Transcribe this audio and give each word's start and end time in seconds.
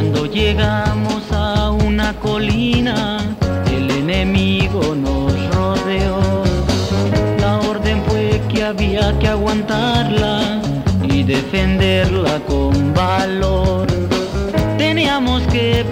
Cuando 0.00 0.26
llegamos 0.26 1.24
a 1.32 1.72
una 1.72 2.12
colina, 2.20 3.18
el 3.66 3.90
enemigo 3.90 4.94
nos 4.94 5.32
rodeó. 5.52 6.44
La 7.40 7.58
orden 7.68 8.04
fue 8.06 8.40
que 8.48 8.62
había 8.62 9.18
que 9.18 9.26
aguantarla 9.26 10.62
y 11.02 11.24
defenderla 11.24 12.38
con 12.46 12.94
valor. 12.94 13.88
Teníamos 14.78 15.42
que 15.48 15.84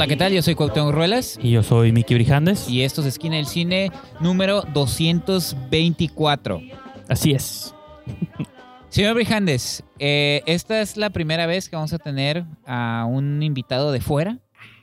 Hola, 0.00 0.08
¿qué 0.08 0.16
tal? 0.16 0.32
Yo 0.32 0.40
soy 0.40 0.54
Cuauhtémoc 0.54 0.94
Ruelas 0.94 1.38
Y 1.42 1.50
yo 1.50 1.62
soy 1.62 1.92
Miki 1.92 2.14
Brijandes. 2.14 2.70
y 2.70 2.84
esto 2.84 3.02
es 3.02 3.06
Esquina 3.08 3.36
del 3.36 3.44
Cine 3.44 3.92
número 4.18 4.62
224. 4.72 6.62
Así 7.06 7.32
es. 7.32 7.74
Señor 8.88 9.12
Brijandes, 9.14 9.84
eh, 9.98 10.40
esta 10.46 10.80
es 10.80 10.96
la 10.96 11.10
primera 11.10 11.44
vez 11.44 11.68
que 11.68 11.76
vamos 11.76 11.92
a 11.92 11.98
tener 11.98 12.46
a 12.64 13.04
un 13.10 13.42
invitado 13.42 13.92
de 13.92 14.00
fuera. 14.00 14.38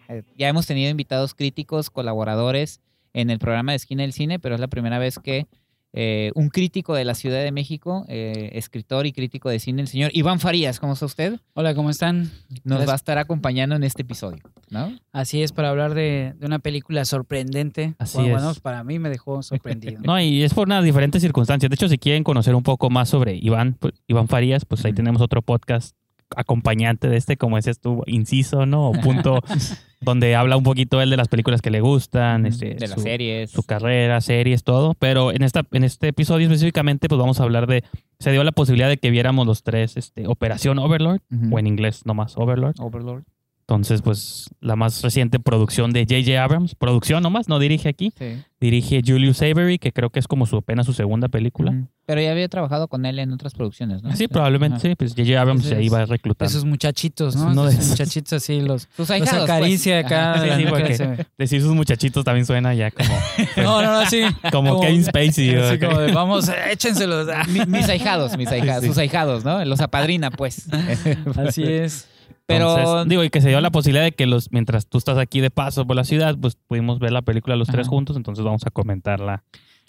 Eh, 0.07 0.21
Ya 0.37 0.49
hemos 0.49 0.67
tenido 0.67 0.91
invitados 0.91 1.33
críticos, 1.33 1.89
colaboradores 1.89 2.79
en 3.13 3.31
el 3.31 3.39
programa 3.39 3.71
de 3.71 3.77
Esquina 3.77 4.03
del 4.03 4.13
Cine, 4.13 4.37
pero 4.37 4.53
es 4.53 4.61
la 4.61 4.67
primera 4.67 4.99
vez 4.99 5.17
que 5.17 5.47
eh, 5.93 6.31
un 6.35 6.49
crítico 6.49 6.93
de 6.95 7.05
la 7.05 7.15
Ciudad 7.15 7.41
de 7.43 7.51
México, 7.51 8.05
eh, 8.07 8.51
escritor 8.53 9.05
y 9.05 9.13
crítico 9.13 9.49
de 9.49 9.59
cine, 9.59 9.81
el 9.81 9.87
señor 9.87 10.11
Iván 10.13 10.39
Farías, 10.39 10.79
¿cómo 10.79 10.93
está 10.93 11.05
usted? 11.05 11.39
Hola, 11.53 11.73
¿cómo 11.73 11.89
están? 11.89 12.23
Nos 12.63 12.63
Gracias. 12.63 12.89
va 12.89 12.93
a 12.93 12.95
estar 12.95 13.17
acompañando 13.17 13.75
en 13.75 13.83
este 13.83 14.01
episodio, 14.03 14.43
¿no? 14.69 14.91
Así 15.11 15.41
es, 15.41 15.51
para 15.51 15.69
hablar 15.69 15.93
de, 15.93 16.33
de 16.37 16.45
una 16.45 16.59
película 16.59 17.05
sorprendente. 17.05 17.95
Así 17.99 18.17
bueno, 18.17 18.35
es. 18.37 18.43
bueno, 18.43 18.59
para 18.61 18.83
mí 18.83 18.99
me 18.99 19.09
dejó 19.09 19.41
sorprendido. 19.43 20.01
No, 20.07 20.19
y 20.21 20.43
es 20.43 20.53
por 20.53 20.67
unas 20.67 20.83
diferentes 20.83 21.21
circunstancias. 21.21 21.69
De 21.69 21.75
hecho, 21.75 21.89
si 21.89 21.97
quieren 21.97 22.23
conocer 22.23 22.55
un 22.55 22.63
poco 22.63 22.89
más 22.89 23.09
sobre 23.09 23.35
Iván, 23.35 23.75
pues, 23.79 23.93
Iván 24.07 24.27
Farías, 24.27 24.65
pues 24.65 24.85
ahí 24.85 24.93
tenemos 24.93 25.21
otro 25.21 25.41
podcast 25.41 25.95
acompañante 26.35 27.07
de 27.07 27.17
este, 27.17 27.37
como 27.37 27.55
decías 27.55 27.79
tú, 27.79 28.03
inciso, 28.05 28.65
¿no? 28.65 28.89
O 28.89 28.91
punto 28.93 29.39
donde 30.01 30.35
habla 30.35 30.57
un 30.57 30.63
poquito 30.63 31.01
él 31.01 31.09
de 31.09 31.17
las 31.17 31.27
películas 31.27 31.61
que 31.61 31.71
le 31.71 31.81
gustan, 31.81 32.45
este, 32.45 32.75
de 32.75 32.87
las 32.87 32.91
su, 32.91 33.01
series. 33.01 33.51
su 33.51 33.63
carrera, 33.63 34.21
series, 34.21 34.63
todo. 34.63 34.93
Pero 34.99 35.31
en 35.31 35.43
esta, 35.43 35.63
en 35.71 35.83
este 35.83 36.09
episodio 36.09 36.47
específicamente, 36.47 37.07
pues 37.07 37.19
vamos 37.19 37.39
a 37.39 37.43
hablar 37.43 37.67
de. 37.67 37.83
Se 38.19 38.31
dio 38.31 38.43
la 38.43 38.51
posibilidad 38.51 38.89
de 38.89 38.97
que 38.97 39.11
viéramos 39.11 39.45
los 39.45 39.63
tres, 39.63 39.95
este, 39.97 40.27
Operación 40.27 40.79
Overlord, 40.79 41.21
o 41.51 41.59
en 41.59 41.67
inglés 41.67 42.05
nomás 42.05 42.35
Overlord. 42.37 42.75
Overlord. 42.79 43.23
Entonces, 43.69 44.01
pues, 44.01 44.49
la 44.61 44.77
más 44.77 45.01
reciente 45.01 45.39
producción 45.41 45.91
de 45.91 46.03
J.J. 46.05 46.41
Abrams, 46.41 46.73
producción 46.75 47.21
nomás, 47.21 47.49
no 47.49 47.59
dirige 47.59 47.89
aquí. 47.89 48.13
Sí. 48.17 48.41
Dirige 48.61 49.01
Julius 49.05 49.41
Avery, 49.41 49.77
que 49.77 49.91
creo 49.91 50.09
que 50.09 50.19
es 50.19 50.27
como 50.27 50.45
su 50.45 50.55
apenas 50.55 50.85
su 50.85 50.93
segunda 50.93 51.27
película. 51.27 51.75
Pero 52.05 52.21
ya 52.21 52.31
había 52.31 52.47
trabajado 52.47 52.87
con 52.87 53.05
él 53.05 53.19
en 53.19 53.33
otras 53.33 53.53
producciones, 53.53 54.01
¿no? 54.03 54.15
Sí, 54.15 54.29
probablemente 54.29 54.77
Ajá. 54.77 54.87
sí. 54.87 54.95
Pues 54.95 55.11
J.J. 55.15 55.41
Abrams 55.41 55.65
se 55.65 55.83
iba 55.83 56.05
reclutando. 56.05 56.49
Esos 56.49 56.63
muchachitos, 56.63 57.35
¿no? 57.35 57.47
uno 57.47 57.65
de 57.65 57.71
Esos 57.71 57.83
esos. 57.83 57.99
muchachitos 57.99 58.33
así, 58.33 58.61
los, 58.61 58.83
Sus 58.95 59.09
los 59.09 59.19
pues. 59.19 59.33
acaricia 59.33 59.99
acá. 59.99 60.41
Sí, 60.41 60.49
sí, 60.63 60.65
porque- 60.69 61.25
Decir 61.37 61.61
sus 61.61 61.73
muchachitos 61.75 62.23
también 62.23 62.45
suena 62.45 62.73
ya 62.73 62.89
como, 62.89 63.09
No, 63.57 63.81
no, 63.81 63.99
no, 64.01 64.09
sí. 64.09 64.21
como 64.49 64.79
Kevin 64.79 65.03
Spacey. 65.03 65.53
así 65.57 65.77
como 65.77 65.99
de, 65.99 66.13
vamos, 66.13 66.49
échenselos. 66.71 67.27
Mi- 67.49 67.65
mis 67.65 67.89
ahijados, 67.89 68.37
mis 68.37 68.47
ahijados, 68.47 68.79
Sí, 68.83 68.87
sí. 68.87 68.93
sus 68.93 68.97
ahijados, 68.97 69.43
¿no? 69.43 69.63
Los 69.65 69.81
apadrina, 69.81 70.31
pues. 70.31 70.67
Así 71.35 71.63
es. 71.63 72.07
Pero 72.47 72.77
Entonces, 72.77 73.09
digo, 73.09 73.23
y 73.23 73.29
que 73.29 73.41
se 73.41 73.49
dio 73.49 73.59
la 73.61 73.71
posibilidad 73.71 74.05
de 74.05 74.13
que 74.13 74.25
los 74.25 74.51
mientras 74.51 74.87
tú 74.87 74.97
estás 74.97 75.17
aquí 75.17 75.41
de 75.41 75.51
paso 75.51 75.85
por 75.85 75.95
la 75.97 76.05
ciudad, 76.05 76.35
pues 76.41 76.55
pudimos 76.55 76.97
ver 76.97 77.11
la 77.11 77.21
película 77.21 77.55
los 77.57 77.67
tres 77.67 77.87
Ajá. 77.87 77.89
juntos, 77.89 78.15
entonces 78.15 78.43
vamos 78.43 78.65
a 78.65 78.71
comentarla. 78.71 79.43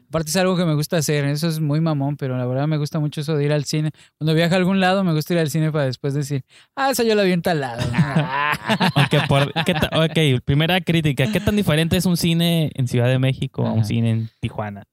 Aparte 0.09 0.31
es 0.31 0.37
algo 0.37 0.57
que 0.57 0.65
me 0.65 0.75
gusta 0.75 0.97
hacer, 0.97 1.25
eso 1.27 1.49
es 1.49 1.61
muy 1.61 1.81
mamón, 1.81 2.17
pero 2.17 2.37
la 2.39 2.47
verdad 2.47 2.67
me 2.67 2.79
gusta 2.79 2.99
mucho 2.99 3.21
eso 3.21 3.37
de 3.37 3.45
ir 3.45 3.53
al 3.53 3.65
cine. 3.65 3.91
Cuando 4.17 4.35
viajo 4.35 4.55
a 4.55 4.57
algún 4.57 4.81
lado 4.81 5.05
me 5.05 5.13
gusta 5.13 5.35
ir 5.35 5.39
al 5.39 5.51
cine 5.51 5.71
para 5.71 5.85
después 5.85 6.15
decir, 6.15 6.43
ah, 6.75 6.91
esa 6.91 7.05
yo 7.05 7.15
la 7.15 7.23
vi 7.25 7.33
en 7.33 7.43
tal 7.43 7.61
lado. 7.61 7.83
Aunque 8.95 9.21
por, 9.29 9.53
¿qué 9.65 9.75
ok, 9.75 10.43
primera 10.45 10.81
crítica. 10.81 11.31
¿Qué 11.31 11.41
tan 11.41 11.57
diferente 11.57 11.97
es 11.97 12.07
un 12.07 12.17
cine 12.17 12.71
en 12.75 12.89
Ciudad 12.89 13.07
de 13.07 13.19
México 13.19 13.67
a 13.67 13.73
un 13.73 13.81
Ajá. 13.81 13.89
cine 13.89 14.11
en 14.11 14.31
Tijuana? 14.41 14.85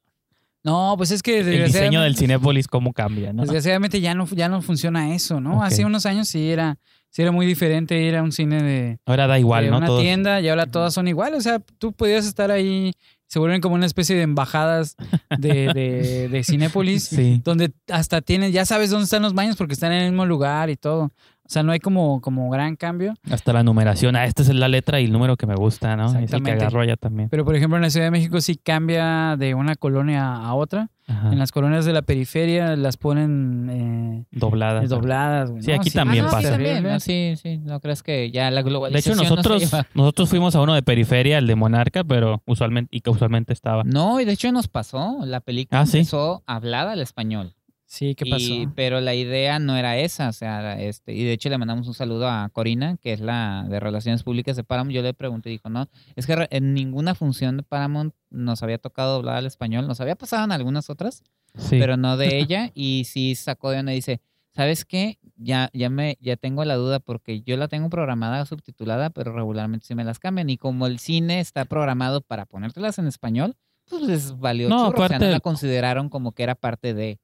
No, 0.66 0.96
pues 0.98 1.12
es 1.12 1.22
que 1.22 1.40
El 1.40 1.66
diseño 1.66 2.02
del 2.02 2.18
Cinépolis, 2.18 2.68
¿cómo 2.68 2.92
cambia? 2.92 3.31
¿no? 3.31 3.44
Desgraciadamente 3.44 4.02
ya 4.02 4.14
no, 4.16 4.26
ya 4.28 4.50
no 4.50 4.62
funciona 4.62 5.14
eso, 5.14 5.40
¿no? 5.40 5.64
Hace 5.64 5.86
unos 5.86 6.06
años 6.08 6.28
sí 6.28 6.50
era, 6.50 6.78
sí 7.12 7.22
era 7.22 7.31
muy 7.31 7.46
diferente 7.46 8.02
ir 8.02 8.16
a 8.16 8.24
un 8.24 8.31
cine 8.31 8.62
de, 8.64 8.98
Ahora 9.06 9.28
da 9.28 9.38
igual, 9.40 9.66
de 9.66 9.70
¿no? 9.72 9.78
una 9.78 9.86
Todos- 9.88 10.02
tienda 10.02 10.42
y 10.42 10.50
ahora 10.50 10.66
todas 10.66 10.94
son 10.94 11.08
iguales. 11.08 11.38
O 11.38 11.42
sea, 11.42 11.59
tú 11.59 11.94
podías 11.94 12.26
estar 12.26 12.50
ahí, 12.50 12.94
se 13.28 13.38
vuelven 13.40 13.62
como 13.62 13.76
una 13.76 13.86
especie 13.86 14.16
de 14.16 14.24
embajadas 14.24 14.96
de, 15.38 15.72
de, 15.74 16.30
de 16.30 16.44
Cinépolis, 16.44 17.03
Sí. 17.09 17.42
donde 17.46 17.72
hasta 17.92 18.22
tienes, 18.22 18.52
ya 18.52 18.66
sabes 18.66 18.90
dónde 18.90 19.03
están 19.06 19.22
los 19.22 19.34
baños 19.36 19.56
porque 19.58 19.74
están 19.74 19.92
en 19.92 20.02
el 20.02 20.12
mismo 20.12 20.26
lugar 20.26 20.70
y 20.72 20.76
todo. 20.78 21.12
O 21.45 21.47
sea, 21.47 21.61
no 21.61 21.72
hay 21.72 21.79
como, 21.79 22.22
como 22.22 22.50
gran 22.50 22.75
cambio. 22.75 23.13
Hasta 23.29 23.53
la 23.53 23.61
numeración. 23.61 24.16
Ah, 24.16 24.25
esta 24.25 24.41
es 24.41 24.50
la 24.53 24.67
letra 24.67 25.00
y 25.00 25.06
el 25.06 25.11
número 25.11 25.38
que 25.38 25.45
me 25.45 25.53
gusta, 25.56 25.95
¿no? 25.95 26.07
Es 26.17 26.33
el 26.33 26.41
que 26.41 26.51
agarro 26.51 26.81
allá 26.81 26.95
también. 26.97 27.29
Pero 27.29 27.45
por 27.45 27.56
ejemplo 27.56 27.78
en 27.78 27.83
la 27.83 27.89
Ciudad 27.91 28.07
de 28.07 28.11
México 28.11 28.41
sí 28.41 28.56
cambia 28.56 29.35
de 29.38 29.53
una 29.53 29.75
colonia 29.75 30.34
a 30.35 30.53
otra. 30.55 30.89
Ajá. 31.07 31.31
En 31.31 31.38
las 31.38 31.51
colonias 31.51 31.85
de 31.85 31.94
la 31.94 32.01
periferia 32.01 32.75
las 32.75 32.97
ponen 32.97 34.25
Dobladas. 34.31 34.85
eh, 34.85 34.88
dobladas. 34.88 35.51
güey, 35.51 35.61
Sí, 35.61 35.72
¿no? 35.72 35.78
aquí 35.78 35.91
también 35.91 36.23
Ah, 36.25 36.28
no, 36.28 36.31
pasa. 36.34 36.47
sí, 36.47 36.53
también. 36.53 36.84
¿no? 36.84 37.00
Sí, 37.00 37.34
sí, 37.41 37.57
no 37.59 37.79
crees 37.79 38.01
que 38.01 38.31
ya 38.31 38.50
la 38.50 38.63
De 38.63 38.69
globalización 38.69 39.13
hecho, 39.19 39.23
no 39.23 39.29
se 39.29 39.35
nosotros, 39.35 39.61
lleva- 39.72 39.88
nosotros 39.94 40.29
fuimos 40.29 40.55
a 40.55 40.61
uno 40.61 40.73
de 40.73 40.81
periferia, 40.81 41.38
el 41.38 41.45
de 41.47 41.55
Monarca, 41.55 42.03
pero 42.03 42.41
usualmente, 42.47 42.89
y 42.95 43.01
que 43.01 43.09
usualmente 43.11 43.53
estaba. 43.53 43.84
No, 43.84 44.19
y 44.19 44.25
de 44.25 44.31
hecho 44.31 44.51
nos 44.51 44.67
pasó, 44.67 45.19
la 45.25 45.41
película 45.41 45.81
Ah, 45.81 45.85
¿sí? 45.85 46.00
empezó 46.00 46.44
hablada 46.47 46.94
al 46.94 47.01
español. 47.01 47.53
Sí, 47.95 48.13
¿qué 48.16 48.25
pasó? 48.29 48.45
Y- 48.53 48.67
pero 48.75 49.00
la 49.01 49.13
idea 49.16 49.57
no 49.59 49.75
era 49.78 49.97
esa, 49.97 50.29
o 50.29 50.33
sea, 50.33 50.79
este, 50.81 51.13
y 51.13 51.23
de 51.23 51.33
hecho 51.33 51.50
le 51.50 51.57
mandamos 51.57 51.88
un 51.88 51.94
saludo 51.94 52.28
a 52.29 52.50
Corina, 52.50 52.97
que 52.97 53.13
es 53.13 53.19
la 53.22 53.66
de 53.69 53.79
Relaciones 53.79 54.23
Públicas 54.23 54.56
de 54.56 54.63
Paramount. 54.63 54.94
Yo 54.94 55.01
le 55.01 55.13
pregunté, 55.13 55.50
dijo, 55.50 55.69
no, 55.69 55.88
es 56.16 56.25
que 56.28 56.47
en 56.51 56.73
ninguna 56.73 57.16
función 57.16 57.57
de 57.57 57.63
Paramount 57.63 58.13
nos 58.29 58.61
había 58.63 58.78
tocado 58.78 59.16
hablar 59.16 59.38
al 59.38 59.45
español, 59.45 59.88
nos 59.88 60.01
había 60.01 60.16
pasado 60.16 60.44
en 60.44 60.51
algunas 60.51 60.89
otras, 60.89 61.23
Sí. 61.57 61.78
pero 61.79 61.95
no 61.95 62.17
de 62.17 62.28
ella, 62.38 62.72
y 62.75 63.05
sí 63.05 63.34
sacó 63.35 63.69
de 63.69 63.78
donde 63.78 63.94
dice, 63.94 64.19
¿sabes 64.51 64.84
qué? 64.84 65.19
Ya, 65.38 65.69
ya 65.73 65.89
me, 65.89 66.17
ya 66.19 66.35
tengo 66.35 66.66
la 66.66 66.75
duda 66.75 67.00
porque 67.00 67.41
yo 67.44 67.55
la 67.57 67.67
tengo 67.69 67.89
programada 67.89 68.45
subtitulada, 68.45 69.09
pero 69.09 69.31
regularmente 69.34 69.85
sí 69.85 69.95
me 69.95 70.03
las 70.03 70.19
cambian, 70.19 70.50
y 70.50 70.57
como 70.57 70.85
el 70.88 71.00
cine 71.00 71.39
está 71.39 71.63
programado 71.66 72.19
para 72.22 72.45
ponértelas 72.45 73.00
en 73.00 73.07
español, 73.07 73.55
pues 73.89 74.01
les 74.01 74.38
valió 74.39 74.67
No, 74.67 74.88
churro, 74.91 75.05
o 75.05 75.07
sea, 75.07 75.19
no 75.19 75.28
la 75.28 75.39
consideraron 75.39 76.09
como 76.09 76.31
que 76.34 76.44
era 76.44 76.55
parte 76.55 76.94
de 76.94 77.19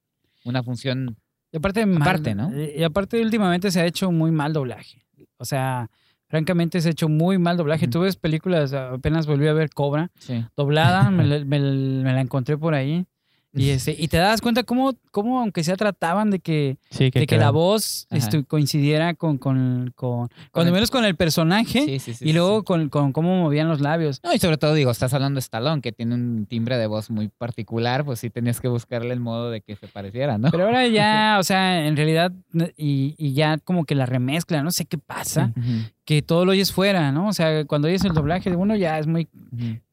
una 0.46 0.64
función 0.64 1.18
Y 1.54 1.58
aparte, 1.58 1.86
mal- 1.86 2.02
Aparte, 2.02 2.34
¿no? 2.36 2.52
eh, 2.54 2.76
Y 2.78 2.84
aparte, 2.84 3.22
últimamente 3.22 3.72
se 3.72 3.82
ha 3.82 3.86
hecho 3.86 4.12
muy 4.12 4.32
mal 4.32 4.54
doblaje. 4.54 5.06
O 5.38 5.44
sea, 5.46 5.90
francamente 6.30 6.80
se 6.80 6.88
ha 6.88 6.92
hecho 6.92 7.10
muy 7.10 7.38
mal 7.38 7.58
doblaje. 7.58 7.86
Ujú. 7.86 7.92
Tú 7.92 8.00
ves 8.02 8.16
películas, 8.16 8.72
apenas 8.74 9.28
volví 9.28 9.48
a 9.48 9.54
ver 9.54 9.70
Cobra, 9.70 10.12
Sí. 10.20 10.46
doblada, 10.56 11.10
me, 11.12 11.24
la- 11.28 11.44
me 11.46 11.60
la- 11.60 12.04
me 12.04 12.14
la 12.14 12.22
encontré 12.22 12.58
por 12.58 12.74
ahí. 12.74 13.06
Y, 13.54 13.70
este, 13.72 13.94
y 14.00 14.08
te 14.08 14.16
das 14.16 14.40
cuenta 14.40 14.64
cómo, 14.64 14.94
cómo 15.12 15.42
aunque 15.42 15.64
sea, 15.66 15.76
trataban 15.76 16.30
de 16.30 16.40
que, 16.40 16.78
Sí, 16.90 17.10
de 17.12 17.28
que 17.28 17.38
la 17.38 17.52
voz 17.52 18.08
estu- 18.10 18.46
coincidiera 18.48 19.14
con, 19.14 19.38
con, 19.38 19.92
con, 19.94 20.30
cuando 20.52 20.70
el- 20.70 20.74
menos 20.74 20.90
con 20.90 21.04
el 21.04 21.16
personaje 21.18 21.82
Sí, 21.84 22.00
sí, 22.00 22.14
sí, 22.14 22.30
y 22.30 22.32
luego. 22.32 22.64
Con, 22.64 22.88
con 22.88 23.12
cómo 23.12 23.36
movían 23.42 23.68
los 23.68 23.82
labios. 23.82 24.22
No, 24.24 24.34
y 24.34 24.40
sobre 24.40 24.58
todo, 24.58 24.74
digo, 24.74 24.90
estás 24.90 25.14
hablando 25.14 25.36
de 25.36 25.42
Stallone, 25.42 25.82
que 25.82 25.92
tiene 25.92 26.16
un 26.16 26.46
timbre 26.46 26.78
de 26.78 26.88
voz 26.88 27.10
muy 27.10 27.28
particular, 27.28 28.06
pues 28.06 28.20
sí 28.20 28.30
tenías 28.30 28.62
que 28.62 28.70
buscarle 28.70 29.14
el 29.14 29.20
modo 29.20 29.52
de 29.52 29.60
que 29.60 29.76
se 29.76 29.88
pareciera, 29.90 30.38
¿no? 30.38 30.50
Pero 30.50 30.68
ahora 30.68 30.88
ya, 30.88 31.36
o 31.40 31.44
sea, 31.44 31.86
en 31.86 31.98
realidad, 31.98 32.32
y, 32.78 33.16
y 33.18 33.34
ya 33.34 33.58
como 33.58 33.84
que 33.84 33.96
la 33.96 34.06
remezcla, 34.06 34.64
no 34.64 34.72
sé 34.72 34.86
qué 34.86 34.98
pasa, 34.98 35.52
que 36.06 36.22
todo 36.22 36.46
lo 36.46 36.52
oyes 36.54 36.72
fuera, 36.72 37.12
¿no? 37.12 37.28
O 37.28 37.34
sea, 37.34 37.66
cuando 37.66 37.90
oyes 37.90 38.06
el 38.06 38.14
doblaje 38.14 38.50
de 38.50 38.56
uno 38.56 38.78
ya 38.78 38.98
es 38.98 39.08
muy 39.08 39.28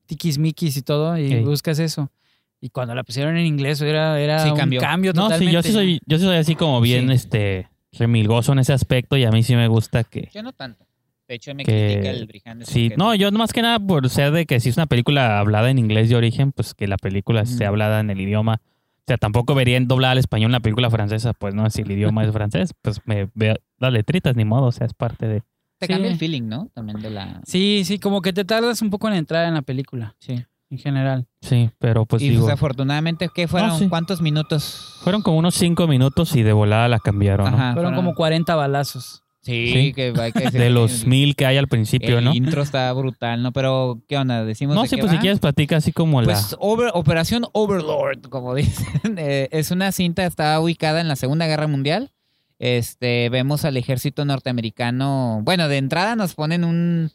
tiquismiquis 0.06 0.77
y 0.77 0.82
todo, 0.82 1.19
y 1.19 1.43
buscas 1.43 1.79
eso. 1.79 2.11
Y 2.60 2.70
cuando 2.70 2.94
la 2.94 3.05
pusieron 3.05 3.37
en 3.37 3.46
inglés 3.46 3.81
era, 3.82 4.19
era 4.20 4.40
Sí, 4.43 4.50
un 4.50 4.56
cambió. 4.56 4.81
cambio 4.81 5.12
No, 5.12 5.22
sí, 5.22 5.46
totalmente. 5.46 5.52
yo 5.55 5.62
sí 5.62 5.72
soy, 5.72 6.00
yo 6.06 6.19
sí 6.19 6.25
soy 6.25 6.37
así 6.37 6.55
como 6.56 6.81
bien, 6.81 7.08
Sí. 7.08 7.14
este, 7.14 7.69
remilgoso 7.93 8.52
en 8.52 8.58
ese 8.58 8.72
aspecto 8.72 9.16
y 9.16 9.25
a 9.25 9.31
mí 9.31 9.43
sí 9.43 9.55
me 9.56 9.69
gusta 9.69 10.05
que, 10.05 10.28
Yo 10.34 10.43
no 10.43 10.52
tanto. 10.52 10.84
De 11.28 11.34
hecho, 11.34 11.55
me 11.55 11.62
Que- 11.64 11.99
critica 12.26 12.52
el 12.52 12.64
sí, 12.66 12.90
no, 12.96 13.14
yo 13.14 13.31
más 13.32 13.52
que 13.52 13.60
nada 13.60 13.78
por 13.78 14.08
ser 14.08 14.32
de 14.32 14.46
que 14.46 14.60
si 14.60 14.70
es 14.70 14.76
una 14.78 14.87
película 14.87 15.38
hablada 15.38 15.70
en 15.70 15.78
inglés 15.78 16.08
de 16.08 16.16
origen, 16.16 16.52
pues 16.52 16.72
que 16.75 16.88
la 16.88 16.96
película 16.96 17.43
esté 17.43 17.64
Ujú. 17.64 17.69
hablada 17.69 18.00
en 18.00 18.08
el 18.10 18.20
idioma. 18.20 18.60
O 18.62 19.05
sea, 19.08 19.19
tampoco 19.19 19.55
vería 19.55 19.76
en 19.76 19.88
doblada 19.88 20.12
al 20.12 20.19
español 20.19 20.50
una 20.50 20.60
película 20.60 20.90
francesa, 20.90 21.32
pues 21.34 21.55
no, 21.55 21.69
si 21.70 21.82
el 21.82 21.90
idioma 21.90 22.25
es 22.25 22.32
francés, 22.32 22.72
pues 22.82 23.00
me 23.05 23.28
veo 23.34 23.56
las 23.78 23.93
letritas, 23.93 24.37
ni 24.37 24.44
modo, 24.44 24.66
o 24.66 24.72
sea, 24.72 24.87
es 24.87 24.94
parte 24.94 25.28
de... 25.28 25.40
Te 25.78 25.87
Sí. 25.87 25.93
cambia 25.93 26.10
el 26.10 26.16
feeling, 26.19 26.43
¿no? 26.49 26.70
También 26.75 27.00
de 27.00 27.10
la... 27.10 27.40
Sí, 27.44 27.82
sí, 27.84 27.99
como 27.99 28.20
que 28.22 28.32
te 28.32 28.44
tardas 28.44 28.81
un 28.82 28.90
poco 28.90 29.06
en 29.08 29.14
entrar 29.14 29.46
en 29.46 29.55
la 29.55 29.62
película. 29.62 30.16
Sí. 30.19 30.44
En 30.70 30.79
general. 30.79 31.26
Sí, 31.41 31.70
pero 31.79 32.05
pues 32.06 32.23
y 32.23 32.31
digo, 32.31 32.43
pues 32.43 32.55
afortunadamente, 32.55 33.29
¿qué 33.35 33.49
fueron? 33.49 33.70
No, 33.70 33.79
sí. 33.79 33.88
¿Cuántos 33.88 34.20
minutos? 34.20 34.99
fueron 35.03 35.23
como 35.23 35.38
unos 35.38 35.55
cinco 35.55 35.87
minutos 35.87 36.35
y 36.37 36.43
de 36.43 36.53
volada 36.53 36.88
la 36.88 36.99
cambiaron, 36.99 37.50
¿no? 37.50 37.56
Ajá, 37.56 37.75
Fueron 37.75 37.94
como 37.94 38.15
40 38.15 38.55
balazos. 38.55 39.23
Sí, 39.41 39.73
Sí. 39.73 39.93
que 39.94 40.12
hay 40.20 40.32
que 40.32 40.41
decir 40.44 40.61
De 40.61 40.69
los 40.69 41.05
el- 41.05 41.09
mil 41.09 41.37
que 41.37 41.47
hay 41.47 41.56
al 41.56 41.69
principio, 41.69 42.19
el 42.19 42.25
¿no? 42.25 42.35
intro 42.35 42.61
está 42.61 42.93
brutal, 42.93 43.43
¿no? 43.43 43.53
Pero, 43.53 44.03
¿qué 44.09 44.19
onda? 44.19 44.44
Decimos 44.44 44.75
No, 44.75 44.82
de 44.82 44.88
sí, 44.88 44.97
qué 44.97 45.00
pues 45.00 45.12
si 45.12 45.19
quieres 45.19 45.38
platica 45.38 45.76
así 45.76 45.93
como 45.93 46.23
Pues 46.23 46.55
over- 46.59 46.91
Operación 46.93 47.44
Overlord, 47.53 48.29
como 48.29 48.55
dicen. 48.56 48.87
Eh, 49.17 49.49
es 49.53 49.70
una 49.70 49.91
cinta, 49.93 50.26
está 50.26 50.59
ubicada 50.61 51.00
en 51.00 51.09
la 51.09 51.17
Segunda 51.17 51.47
Guerra 51.47 51.67
Mundial. 51.69 52.11
Este, 52.59 53.29
vemos 53.31 53.65
al 53.65 53.76
ejército 53.76 54.25
norteamericano. 54.25 55.41
Bueno, 55.44 55.69
de 55.69 55.79
entrada 55.79 56.17
nos 56.17 56.35
ponen 56.35 56.65
un, 56.65 57.12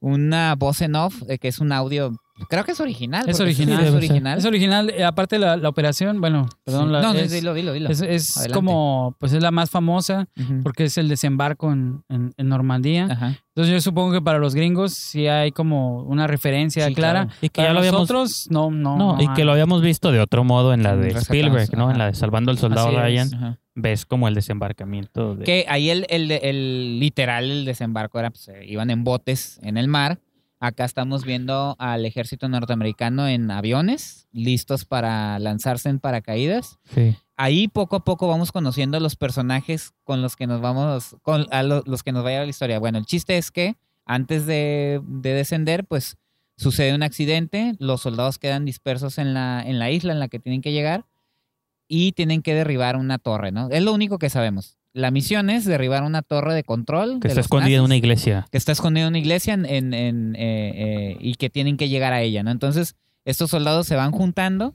una 0.00 0.54
voz 0.56 0.80
en 0.80 0.94
off, 0.96 1.22
eh, 1.28 1.38
que 1.38 1.48
es 1.48 1.58
un 1.58 1.70
audio. 1.72 2.16
Creo 2.48 2.64
que 2.64 2.72
es 2.72 2.80
original. 2.80 3.28
Es 3.28 3.38
sí, 3.38 3.42
original. 3.42 3.82
Es 3.84 3.94
original. 3.94 4.38
Es 4.38 4.44
original, 4.44 4.90
eh, 4.90 5.04
aparte 5.04 5.38
la, 5.38 5.56
la 5.56 5.68
operación, 5.68 6.20
bueno, 6.20 6.46
perdón, 6.64 6.92
la- 6.92 7.00
no, 7.00 7.12
es, 7.14 7.30
dilo, 7.32 7.54
dilo, 7.54 7.72
dilo. 7.72 7.88
es, 7.90 8.48
como, 8.52 9.16
pues 9.18 9.32
es 9.32 9.42
la 9.42 9.50
más 9.50 9.70
famosa 9.70 10.28
porque 10.62 10.84
es 10.84 10.98
el 10.98 11.08
desembarco 11.08 11.72
en, 11.72 12.02
en, 12.08 12.32
en 12.36 12.48
Normandía. 12.48 13.08
Ajá. 13.10 13.38
Entonces 13.54 13.72
yo 13.72 13.80
supongo 13.80 14.12
que 14.12 14.20
para 14.20 14.38
los 14.38 14.54
gringos 14.54 14.92
sí 14.92 15.26
hay 15.28 15.50
como 15.50 16.02
una 16.02 16.26
referencia 16.26 16.86
Sí, 16.88 16.94
clara. 16.94 17.24
claro. 17.26 17.38
Y 17.40 17.48
que 17.48 17.60
Para 17.62 17.68
ya 17.68 17.72
lo 17.72 17.78
habíamos 17.78 18.00
nosotros, 18.02 18.46
no, 18.50 18.70
no. 18.70 18.96
No, 18.98 19.16
y 19.22 19.28
que 19.34 19.44
lo 19.44 19.52
habíamos 19.52 19.80
visto 19.80 20.12
de 20.12 20.20
otro 20.20 20.44
modo 20.44 20.74
en 20.74 20.82
la 20.82 20.94
de 20.94 21.04
Rescatados, 21.10 21.28
Spielberg, 21.30 21.74
¿no? 21.76 21.84
ajá. 21.84 21.92
En 21.92 21.98
la 21.98 22.06
de 22.08 22.14
Salvando 22.14 22.50
al 22.50 22.58
Soldado 22.58 22.88
Así. 22.88 22.96
Ryan. 22.96 23.34
Ajá. 23.34 23.58
Ves 23.78 24.06
como 24.06 24.26
el 24.28 24.34
desembarcamiento 24.34 25.36
de... 25.36 25.44
Que 25.44 25.66
ahí 25.68 25.90
el, 25.90 26.06
el, 26.08 26.30
el 26.30 26.98
literal, 26.98 27.44
el 27.50 27.64
desembarco 27.66 28.18
era, 28.18 28.30
pues, 28.30 28.48
eh, 28.48 28.64
iban 28.66 28.90
en 28.90 29.04
botes 29.04 29.58
en 29.62 29.76
el 29.76 29.86
mar. 29.88 30.18
Acá 30.66 30.84
estamos 30.84 31.24
viendo 31.24 31.76
al 31.78 32.04
ejército 32.04 32.48
norteamericano 32.48 33.28
en 33.28 33.50
aviones, 33.50 34.26
listos 34.32 34.84
para 34.84 35.38
lanzarse 35.38 35.88
en 35.88 36.00
paracaídas. 36.00 36.78
Sí. 36.92 37.16
Ahí 37.36 37.68
poco 37.68 37.96
a 37.96 38.04
poco 38.04 38.26
vamos 38.26 38.50
conociendo 38.50 38.98
los 38.98 39.14
personajes 39.14 39.92
con 40.02 40.22
los 40.22 40.34
que 40.34 40.46
nos 40.46 40.60
vamos, 40.60 41.16
con 41.22 41.46
a 41.52 41.62
lo- 41.62 41.82
los 41.86 42.02
que 42.02 42.10
nos 42.12 42.24
va 42.24 42.28
a 42.28 42.30
llevar 42.32 42.46
la 42.46 42.50
historia. 42.50 42.78
Bueno, 42.80 42.98
el 42.98 43.06
chiste 43.06 43.36
es 43.38 43.50
que 43.50 43.76
antes 44.04 44.46
de, 44.46 45.00
de 45.06 45.32
descender, 45.34 45.84
pues 45.84 46.16
sucede 46.56 46.94
un 46.94 47.02
accidente, 47.04 47.74
los 47.78 48.00
soldados 48.00 48.38
quedan 48.38 48.64
dispersos 48.64 49.18
en 49.18 49.34
la, 49.34 49.62
en 49.64 49.78
la 49.78 49.90
isla 49.90 50.12
en 50.12 50.18
la 50.18 50.28
que 50.28 50.38
tienen 50.40 50.62
que 50.62 50.72
llegar 50.72 51.04
y 51.86 52.12
tienen 52.12 52.42
que 52.42 52.54
derribar 52.54 52.96
una 52.96 53.18
torre, 53.18 53.52
¿no? 53.52 53.68
Es 53.70 53.82
lo 53.82 53.92
único 53.92 54.18
que 54.18 54.30
sabemos. 54.30 54.75
La 54.96 55.10
misión 55.10 55.50
es 55.50 55.66
derribar 55.66 56.04
una 56.04 56.22
torre 56.22 56.54
de 56.54 56.64
control. 56.64 57.20
Que 57.20 57.28
de 57.28 57.32
está 57.32 57.40
escondida 57.42 57.76
en 57.76 57.82
una 57.82 57.96
iglesia. 57.96 58.46
que 58.50 58.56
está 58.56 58.72
escondida 58.72 59.04
en 59.04 59.08
una 59.10 59.18
iglesia 59.18 59.52
en, 59.52 59.66
en- 59.66 59.92
en, 59.92 60.34
eh, 60.36 60.72
eh, 60.74 61.16
y 61.20 61.34
que 61.34 61.50
tienen 61.50 61.76
que 61.76 61.90
llegar 61.90 62.14
a 62.14 62.22
ella, 62.22 62.42
¿no? 62.42 62.50
Entonces, 62.50 62.96
estos 63.26 63.50
soldados 63.50 63.86
se 63.86 63.94
van 63.94 64.10
juntando 64.12 64.74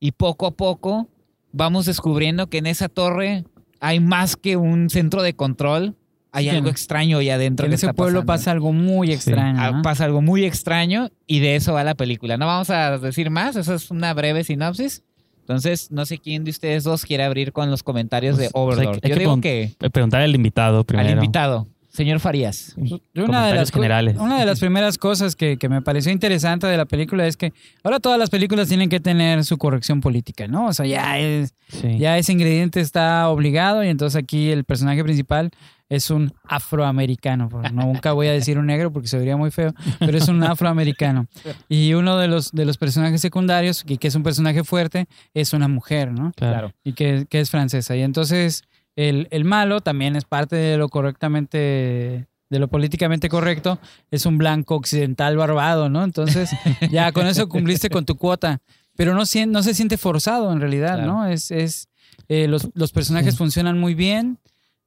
y 0.00 0.12
poco 0.12 0.46
a 0.46 0.50
poco 0.50 1.08
vamos 1.52 1.86
descubriendo 1.86 2.48
que 2.48 2.58
en 2.58 2.66
esa 2.66 2.88
torre 2.88 3.44
hay 3.78 4.00
más 4.00 4.34
que 4.36 4.56
un 4.56 4.90
centro 4.90 5.22
de 5.22 5.34
control, 5.34 5.94
hay 6.32 6.44
Sí, 6.50 6.56
algo 6.56 6.68
extraño 6.68 7.18
ahí 7.18 7.30
adentro. 7.30 7.66
En 7.66 7.70
que 7.70 7.76
ese 7.76 7.86
está 7.86 7.92
pueblo 7.94 8.20
pasando. 8.24 8.26
pasa 8.26 8.50
algo 8.50 8.72
muy 8.72 9.12
extraño. 9.12 9.58
Ah, 9.60 9.70
¿no? 9.70 9.82
pasa 9.82 10.06
algo 10.06 10.22
muy 10.22 10.44
extraño 10.44 11.10
y 11.26 11.38
de 11.38 11.54
eso 11.56 11.72
va 11.74 11.84
la 11.84 11.94
película. 11.94 12.36
No 12.36 12.46
vamos 12.46 12.70
a 12.70 12.98
decir 12.98 13.30
más, 13.30 13.54
eso 13.54 13.74
es 13.74 13.90
una 13.92 14.12
breve 14.14 14.42
sinopsis. 14.42 15.04
Entonces, 15.42 15.90
no 15.90 16.06
sé 16.06 16.18
quién 16.18 16.44
de 16.44 16.50
ustedes 16.50 16.84
dos 16.84 17.04
quiere 17.04 17.24
abrir 17.24 17.52
con 17.52 17.70
los 17.70 17.82
comentarios 17.82 18.36
Pues, 18.36 18.48
de 18.48 18.52
pues, 18.52 18.62
hay 18.64 18.78
Overlord. 18.86 19.00
hay 19.02 19.10
Yo 19.10 19.14
que 19.16 19.20
digo 19.20 19.40
que 19.40 19.72
Preguntar 19.92 20.22
al 20.22 20.34
invitado 20.34 20.84
primero. 20.84 21.08
al 21.08 21.14
invitado, 21.14 21.66
señor 21.92 22.20
Farías. 22.20 22.74
Yo 22.76 22.98
una 23.24 23.46
de, 23.46 23.54
las, 23.54 23.70
co- 23.70 23.76
generales. 23.80 24.16
una 24.18 24.40
de 24.40 24.46
las 24.46 24.58
primeras 24.60 24.96
cosas 24.98 25.36
que, 25.36 25.58
que 25.58 25.68
me 25.68 25.82
pareció 25.82 26.10
interesante 26.10 26.66
de 26.66 26.76
la 26.76 26.86
película 26.86 27.26
es 27.26 27.36
que 27.36 27.52
ahora 27.84 28.00
todas 28.00 28.18
las 28.18 28.30
películas 28.30 28.68
tienen 28.68 28.88
que 28.88 28.98
tener 29.00 29.44
su 29.44 29.58
corrección 29.58 30.00
política, 30.00 30.48
¿no? 30.48 30.66
O 30.66 30.72
sea, 30.72 30.86
ya, 30.86 31.18
es, 31.18 31.54
Sí. 31.68 31.98
ya 31.98 32.18
ese 32.18 32.32
ingrediente 32.32 32.80
está 32.80 33.28
obligado 33.28 33.82
y 33.84 33.88
entonces 33.88 34.22
aquí 34.22 34.50
el 34.50 34.64
personaje 34.64 35.02
principal 35.04 35.50
es 35.88 36.10
un 36.10 36.32
afroamericano. 36.44 37.48
Nunca 37.72 38.12
voy 38.12 38.26
a 38.26 38.32
decir 38.32 38.58
un 38.58 38.66
negro 38.66 38.90
porque 38.92 39.08
se 39.08 39.18
vería 39.18 39.36
muy 39.36 39.50
feo, 39.50 39.74
pero 39.98 40.16
es 40.16 40.28
un 40.28 40.42
afroamericano. 40.42 41.26
Y 41.68 41.92
uno 41.94 42.16
de 42.16 42.28
los, 42.28 42.50
de 42.52 42.64
los 42.64 42.78
personajes 42.78 43.20
secundarios, 43.20 43.84
y 43.86 43.98
que 43.98 44.08
es 44.08 44.14
un 44.14 44.22
personaje 44.22 44.64
fuerte, 44.64 45.06
es 45.34 45.52
una 45.52 45.68
mujer, 45.68 46.10
¿no? 46.12 46.32
Claro. 46.34 46.72
y 46.82 46.94
que, 46.94 47.26
que 47.28 47.40
es 47.40 47.50
francesa. 47.50 47.94
Y 47.96 48.02
entonces 48.02 48.62
el, 48.96 49.28
el 49.30 49.44
malo 49.44 49.80
también 49.80 50.16
es 50.16 50.24
parte 50.24 50.56
de 50.56 50.76
lo 50.76 50.88
correctamente, 50.88 52.26
de 52.50 52.58
lo 52.58 52.68
políticamente 52.68 53.28
correcto, 53.28 53.78
es 54.10 54.26
un 54.26 54.38
blanco 54.38 54.74
occidental 54.76 55.36
barbado, 55.36 55.88
¿no? 55.88 56.04
Entonces 56.04 56.50
ya 56.90 57.12
con 57.12 57.26
eso 57.26 57.48
cumpliste 57.48 57.88
con 57.90 58.04
tu 58.04 58.16
cuota, 58.16 58.60
pero 58.96 59.14
no, 59.14 59.22
no 59.48 59.62
se 59.62 59.74
siente 59.74 59.96
forzado 59.98 60.52
en 60.52 60.60
realidad, 60.60 60.96
Claro. 60.96 61.12
¿no? 61.12 61.26
Es, 61.26 61.50
es 61.50 61.88
eh, 62.28 62.46
los, 62.48 62.68
los 62.74 62.92
personajes 62.92 63.34
Sí. 63.34 63.38
funcionan 63.38 63.78
muy 63.78 63.94
bien, 63.94 64.38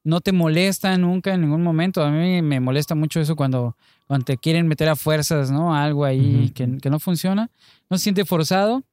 no 0.04 0.20
te 0.20 0.30
molesta 0.30 0.96
nunca 0.96 1.34
en 1.34 1.40
ningún 1.40 1.64
momento. 1.64 2.04
A 2.04 2.10
mí 2.12 2.40
me 2.40 2.60
molesta 2.60 2.94
mucho 2.94 3.20
eso 3.20 3.34
cuando, 3.34 3.76
cuando 4.06 4.24
te 4.24 4.38
quieren 4.38 4.68
meter 4.68 4.88
a 4.88 4.94
fuerzas, 4.94 5.50
¿no? 5.50 5.74
Algo 5.74 6.04
ahí 6.04 6.52
que, 6.54 6.78
que 6.80 6.90
no 6.90 7.00
funciona. 7.00 7.50
No 7.90 7.98
se 7.98 8.04
siente 8.04 8.24
forzado. 8.24 8.84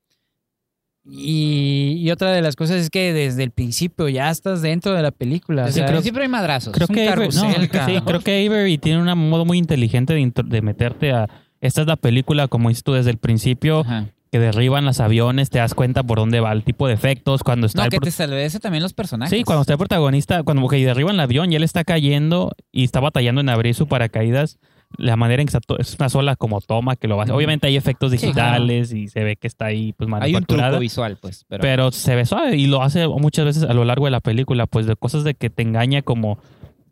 Y, 1.05 1.97
y 1.99 2.11
otra 2.11 2.31
de 2.31 2.41
las 2.41 2.55
cosas 2.55 2.77
es 2.77 2.89
que 2.89 3.11
desde 3.11 3.43
el 3.43 3.51
principio 3.51 4.07
ya 4.07 4.29
estás 4.29 4.61
dentro 4.61 4.93
de 4.93 5.01
la 5.01 5.11
película. 5.11 5.63
o 5.63 5.65
Desde 5.65 5.79
sea, 5.79 5.85
el 5.87 5.91
principio 5.91 6.21
hay 6.21 6.29
madrazos. 6.29 6.73
Creo 6.73 6.85
Es 6.85 6.89
un 6.89 6.95
que, 6.95 7.09
Avery, 7.09 7.27
no, 7.35 7.41
carrusel, 7.41 7.69
sí, 7.95 8.01
creo 8.05 8.19
que 8.21 8.45
Avery 8.47 8.77
tiene 8.77 9.01
un 9.01 9.29
modo 9.29 9.45
muy 9.45 9.57
inteligente 9.57 10.13
de, 10.13 10.61
meterte 10.61 11.11
a... 11.11 11.27
Esta 11.59 11.81
es 11.81 11.87
la 11.87 11.95
película, 11.97 12.47
como 12.47 12.69
dices 12.69 12.83
tú, 12.83 12.93
desde 12.93 13.09
el 13.09 13.17
principio, 13.17 13.81
Ajá. 13.81 14.07
que 14.31 14.39
derriban 14.39 14.85
los 14.85 14.99
aviones, 14.99 15.49
te 15.49 15.59
das 15.59 15.73
cuenta 15.73 16.03
por 16.03 16.19
dónde 16.19 16.39
va 16.39 16.51
el 16.51 16.63
tipo 16.63 16.87
de 16.87 16.93
efectos, 16.93 17.43
cuando 17.43 17.67
está 17.67 17.81
No, 17.81 17.85
el 17.85 17.91
que 17.91 17.99
te 17.99 18.09
establece 18.09 18.59
también 18.59 18.83
los 18.83 18.93
personajes. 18.93 19.37
Sí, 19.37 19.43
cuando 19.43 19.61
está 19.61 19.73
el 19.73 19.79
protagonista, 19.79 20.43
cuando 20.43 20.67
que 20.67 20.85
derriban 20.85 21.15
el 21.15 21.21
avión 21.21 21.51
y 21.51 21.55
él 21.55 21.63
está 21.63 21.83
cayendo 21.83 22.53
y 22.71 22.83
está 22.83 22.99
batallando 22.99 23.41
en 23.41 23.49
abrir 23.49 23.75
su 23.75 23.87
paracaídas, 23.87 24.57
la 24.97 25.15
manera 25.15 25.41
en 25.41 25.47
que 25.47 25.57
está 25.57 25.75
es 25.79 25.95
una 25.99 26.09
sola 26.09 26.35
como 26.35 26.61
toma 26.61 26.95
que 26.95 27.07
lo 27.07 27.15
va 27.15 27.21
a 27.21 27.23
hacer. 27.23 27.31
Ujú. 27.33 27.37
Obviamente 27.37 27.67
hay 27.67 27.75
efectos 27.75 28.11
Sí, 28.11 28.17
digitales 28.17 28.93
y 28.93 29.07
se 29.07 29.23
ve 29.23 29.35
que 29.35 29.47
está 29.47 29.65
ahí 29.65 29.93
pues 29.93 30.07
Hay 30.07 30.11
un 30.11 30.11
manufacturada. 30.11 30.69
truco 30.69 30.81
visual, 30.81 31.17
pues. 31.21 31.45
Pero, 31.49 31.61
pero 31.61 31.91
se 31.91 32.15
ve 32.15 32.25
suave 32.25 32.55
y 32.55 32.67
lo 32.67 32.81
hace 32.83 33.07
muchas 33.07 33.45
veces 33.45 33.63
a 33.63 33.73
lo 33.73 33.85
largo 33.85 34.05
de 34.05 34.11
la 34.11 34.19
película, 34.21 34.67
pues 34.67 34.85
de 34.85 34.95
cosas 34.95 35.23
de 35.23 35.33
que 35.33 35.49
te 35.49 35.63
engaña 35.63 36.01
como 36.01 36.37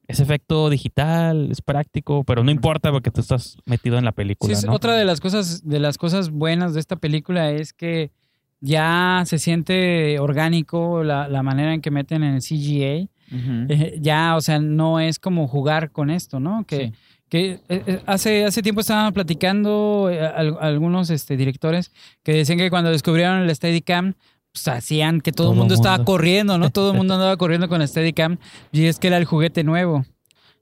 ese 0.08 0.24
efecto 0.24 0.70
digital, 0.70 1.50
es 1.52 1.62
práctico, 1.62 2.24
pero 2.26 2.44
no 2.44 2.52
importa 2.52 2.92
porque 2.92 3.12
tú 3.12 3.22
estás 3.22 3.58
metido 3.66 3.98
en 3.98 4.04
la 4.04 4.12
Sí, 4.12 4.16
película, 4.16 4.54
es 4.54 4.66
¿no? 4.66 4.74
otra 4.74 4.96
de 4.98 5.06
las 5.06 5.22
cosas 5.22 5.66
de 5.68 5.80
las 5.80 5.98
cosas 5.98 6.32
buenas 6.32 6.74
de 6.74 6.82
esta 6.82 6.98
película 6.98 7.52
es 7.52 7.72
que 7.72 8.12
ya 8.60 9.24
se 9.26 9.40
siente 9.40 10.20
orgánico 10.20 11.04
la, 11.04 11.28
la 11.28 11.44
manera 11.44 11.74
en 11.74 11.82
que 11.82 11.92
meten 11.92 12.24
en 12.24 12.36
el 12.36 12.42
CGA. 12.42 13.08
Eh, 13.70 13.98
ya, 14.02 14.36
o 14.36 14.42
sea, 14.42 14.60
no 14.60 15.00
es 15.00 15.18
como 15.18 15.48
jugar 15.48 15.92
con 15.92 16.10
esto, 16.10 16.40
¿no? 16.42 16.66
Que, 16.66 16.88
Sí. 16.88 16.94
Que 17.32 17.52
eh, 17.70 17.84
eh, 17.88 18.02
hace, 18.08 18.44
hace 18.44 18.62
tiempo 18.62 18.82
estaban 18.82 19.14
platicando 19.14 20.10
eh, 20.12 20.20
al- 20.20 20.58
algunos 20.60 21.10
este, 21.10 21.38
directores 21.38 21.92
que 22.24 22.34
decían 22.34 22.58
que 22.58 22.70
cuando 22.70 22.90
descubrieron 22.92 23.38
el 23.42 23.56
Steadicam, 23.56 24.16
pues 24.52 24.68
hacían 24.68 25.22
que 25.22 25.32
todo, 25.32 25.46
Todo 25.48 25.54
el 25.54 25.60
mundo 25.60 25.74
estaba 25.76 25.96
mundo. 25.96 26.12
corriendo, 26.12 26.58
¿no? 26.58 26.70
Todo 26.72 26.92
el 26.92 26.98
mundo 26.98 27.14
andaba 27.16 27.38
corriendo 27.38 27.70
con 27.70 27.82
el 27.82 27.88
Steadicam 27.88 28.38
y 28.74 28.86
es 28.88 29.00
que 29.00 29.08
era 29.08 29.16
el 29.18 29.24
juguete 29.24 29.64
nuevo. 29.64 30.06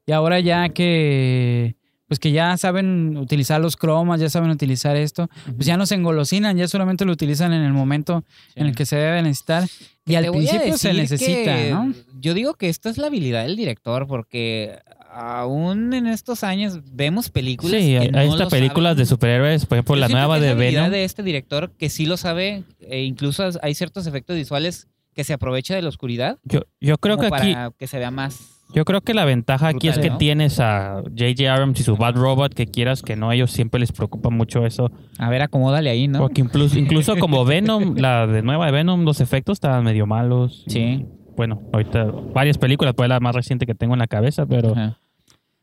Y 0.06 0.12
ahora 0.12 0.40
ya 0.40 0.70
que 0.70 1.76
pues 2.08 2.20
que 2.20 2.32
ya 2.32 2.56
saben 2.58 3.18
utilizar 3.18 3.62
los 3.62 3.76
cromas, 3.76 4.20
ya 4.20 4.30
saben 4.30 4.50
utilizar 4.52 4.96
esto, 4.96 5.28
pues 5.56 5.66
ya 5.68 5.78
no 5.78 5.86
se 5.86 5.94
engolosinan, 5.94 6.58
ya 6.58 6.68
solamente 6.68 7.06
lo 7.06 7.12
utilizan 7.12 7.54
en 7.54 7.62
el 7.64 7.72
momento 7.74 8.24
en 8.56 8.66
el 8.68 8.76
que 8.76 8.86
se 8.88 8.96
debe 8.96 9.22
necesitar. 9.22 9.68
Y 10.08 10.16
al 10.16 10.26
principio 10.32 10.76
se 10.78 10.94
necesita, 10.94 11.56
¿no? 11.70 11.94
Yo 12.20 12.34
digo 12.34 12.56
que 12.56 12.68
esta 12.70 12.90
es 12.90 12.98
la 12.98 13.08
habilidad 13.08 13.44
del 13.44 13.56
director, 13.56 14.08
porque 14.08 14.80
aún 15.20 15.94
en 15.94 16.08
estos 16.08 16.44
años 16.44 16.80
vemos 16.94 17.30
películas. 17.30 17.82
Sí, 17.82 17.90
que 17.90 17.98
hay, 17.98 18.28
no 18.28 18.34
estas 18.34 18.50
películas 18.50 18.92
saben. 18.92 18.98
de 18.98 19.06
superhéroes, 19.06 19.66
por 19.66 19.78
ejemplo, 19.78 19.96
Yo 19.96 20.02
la 20.02 20.08
nueva 20.08 20.40
de 20.40 20.54
Venom. 20.54 20.90
de 20.90 21.04
este 21.04 21.24
director 21.24 21.72
que 21.78 21.90
sí 21.90 22.06
lo 22.06 22.16
sabe, 22.18 22.64
e 22.80 23.04
incluso 23.04 23.50
hay 23.62 23.74
ciertos 23.76 24.08
efectos 24.08 24.38
visuales 24.38 24.88
que 25.14 25.24
se 25.26 25.34
aprovecha 25.34 25.76
de 25.76 25.82
la 25.82 25.90
oscuridad. 25.90 26.38
Yo, 26.44 26.62
yo 26.80 26.98
creo 26.98 27.18
que 27.18 27.28
aquí, 27.28 27.54
para 27.54 27.72
que 27.72 27.88
se 27.88 28.00
vea 28.00 28.12
más. 28.12 28.62
yo 28.74 28.86
creo 28.86 29.02
que 29.02 29.14
la 29.14 29.26
ventaja 29.26 29.68
aquí 29.68 29.90
es 29.90 30.00
que 30.00 30.10
¿no? 30.10 30.18
tienes 30.18 30.62
a 30.62 31.02
J.J. 31.04 31.54
Abrams 31.54 31.80
y 31.82 31.84
su 31.84 31.98
Bad 31.98 32.16
Robot, 32.16 32.54
que 32.54 32.68
quieras 32.68 33.02
que 33.02 33.18
no, 33.18 33.30
a 33.30 33.36
ellos 33.36 33.52
siempre 33.52 33.82
les 33.82 33.92
preocupa 33.92 34.30
mucho 34.30 34.66
eso. 34.66 34.90
A 35.18 35.30
ver, 35.30 35.42
acomódale 35.42 35.90
ahí, 35.90 36.08
¿no? 36.08 36.20
Porque 36.20 36.40
incluso, 36.40 36.80
incluso 36.80 37.18
como 37.18 37.44
Venom, 37.46 37.96
la 37.98 38.26
de 38.26 38.42
nueva 38.42 38.68
de 38.68 38.72
Venom, 38.72 39.04
los 39.04 39.20
efectos 39.20 39.58
estaban 39.58 39.84
medio 39.84 40.06
malos. 40.06 40.64
Sí. 40.68 41.06
Bueno, 41.36 41.62
ahorita 41.74 42.06
varias 42.34 42.58
películas, 42.58 42.94
pues 42.96 43.08
la 43.08 43.20
más 43.22 43.34
reciente 43.34 43.66
que 43.66 43.74
tengo 43.74 43.94
en 43.94 44.00
la 44.00 44.08
cabeza, 44.08 44.46
pero 44.46 44.72
Ajá. 44.74 44.99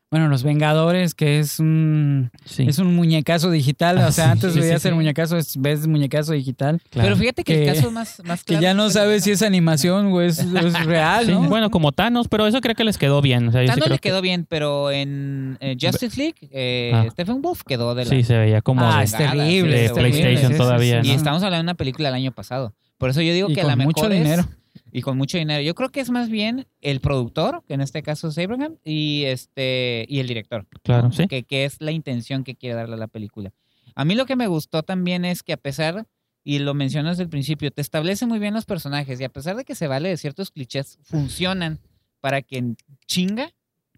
Bueno, 0.09 0.29
Los 0.29 0.43
Vengadores, 0.43 1.13
que 1.13 1.39
es 1.39 1.59
un, 1.59 2.31
Sí, 2.45 2.65
es 2.65 2.79
un 2.79 2.95
muñecazo 2.95 3.51
digital. 3.51 3.97
O 3.97 4.11
sea, 4.13 4.25
Sí, 4.25 4.31
antes 4.31 4.53
sí, 4.53 4.59
veías 4.61 4.81
sí, 4.81 4.87
el 4.87 4.93
sí. 4.93 4.95
muñecazo, 4.95 5.35
es- 5.37 5.57
ves 5.59 5.85
muñecazo 5.85 6.31
digital. 6.31 6.81
claro. 6.89 7.07
Pero 7.07 7.17
fíjate 7.17 7.43
que, 7.43 7.53
Que- 7.53 7.67
el 7.67 7.75
caso 7.75 7.91
más, 7.91 8.21
más 8.23 8.41
Que 8.45 8.53
claro 8.53 8.61
ya 8.63 8.73
no 8.73 8.87
es 8.87 8.93
sabes 8.93 9.25
si 9.25 9.31
es 9.31 9.41
animación 9.41 10.05
o 10.13 10.21
es, 10.21 10.39
es 10.39 10.45
real, 10.85 11.25
Sí, 11.25 11.31
¿no? 11.33 11.41
Bueno, 11.49 11.69
como 11.69 11.91
Thanos, 11.91 12.29
pero 12.29 12.47
eso 12.47 12.61
creo 12.61 12.73
que 12.75 12.85
les 12.85 12.97
quedó 12.97 13.21
bien. 13.21 13.49
O 13.49 13.51
sea, 13.51 13.65
Thanos 13.65 13.89
le 13.89 13.95
que- 13.95 14.09
quedó 14.09 14.21
bien, 14.21 14.45
pero 14.47 14.91
en 14.91 15.57
eh, 15.59 15.75
Justice 15.79 16.17
League, 16.17 16.35
eh, 16.51 16.91
Ah. 16.93 17.05
Stephen 17.11 17.41
Wolf 17.41 17.63
quedó 17.67 17.93
de 17.93 18.05
la... 18.05 18.09
Sí, 18.09 18.23
se 18.23 18.37
veía 18.37 18.61
como 18.61 18.89
ah, 18.89 18.99
de- 18.99 19.03
es 19.03 19.11
terrible. 19.11 19.75
de 19.75 19.85
es 19.87 19.93
terrible, 19.93 20.19
PlayStation 20.21 20.51
sí, 20.51 20.53
sí, 20.53 20.57
todavía, 20.57 21.01
Y 21.03 21.11
estamos 21.11 21.43
hablando 21.43 21.63
de 21.63 21.71
una 21.71 21.75
película 21.75 22.07
del 22.07 22.15
año 22.15 22.31
pasado. 22.31 22.73
Por 22.97 23.09
eso 23.09 23.21
yo 23.21 23.33
digo 23.33 23.49
Y 23.49 23.55
que 23.55 23.59
a 23.59 23.63
con 23.63 23.69
la 23.71 23.75
mejor 23.75 23.93
mucho 23.93 24.05
es- 24.09 24.17
dinero. 24.23 24.47
Y 24.91 25.01
con 25.01 25.17
mucho 25.17 25.37
dinero. 25.37 25.61
Yo 25.61 25.75
creo 25.75 25.89
que 25.89 25.99
es 25.99 26.09
más 26.09 26.29
bien 26.29 26.67
el 26.81 26.99
productor, 27.01 27.63
que 27.67 27.73
en 27.73 27.81
este 27.81 28.01
caso 28.03 28.29
es 28.29 28.37
Abraham, 28.37 28.77
y 28.83 29.23
este 29.25 30.05
y 30.07 30.19
el 30.19 30.27
director. 30.27 30.65
Claro, 30.83 31.07
¿no? 31.07 31.11
sí. 31.11 31.27
Que, 31.27 31.43
que 31.43 31.65
es 31.65 31.81
la 31.81 31.91
intención 31.91 32.43
que 32.43 32.55
quiere 32.55 32.75
darle 32.75 32.95
a 32.95 32.97
la 32.97 33.07
película. 33.07 33.51
A 33.95 34.05
mí 34.05 34.15
lo 34.15 34.25
que 34.25 34.35
me 34.35 34.47
gustó 34.47 34.83
también 34.83 35.25
es 35.25 35.43
que 35.43 35.53
a 35.53 35.57
pesar, 35.57 36.05
y 36.43 36.59
lo 36.59 36.73
menciono 36.73 37.09
desde 37.09 37.23
el 37.23 37.29
principio, 37.29 37.71
te 37.71 37.81
establece 37.81 38.25
muy 38.25 38.39
bien 38.39 38.53
los 38.53 38.65
personajes 38.65 39.19
y 39.19 39.23
a 39.23 39.29
pesar 39.29 39.55
de 39.55 39.65
que 39.65 39.75
se 39.75 39.87
vale 39.87 40.09
de 40.09 40.17
ciertos 40.17 40.51
clichés, 40.51 40.99
funcionan 41.03 41.79
para 42.21 42.41
que 42.41 42.57
en 42.57 42.77
chinga 43.05 43.51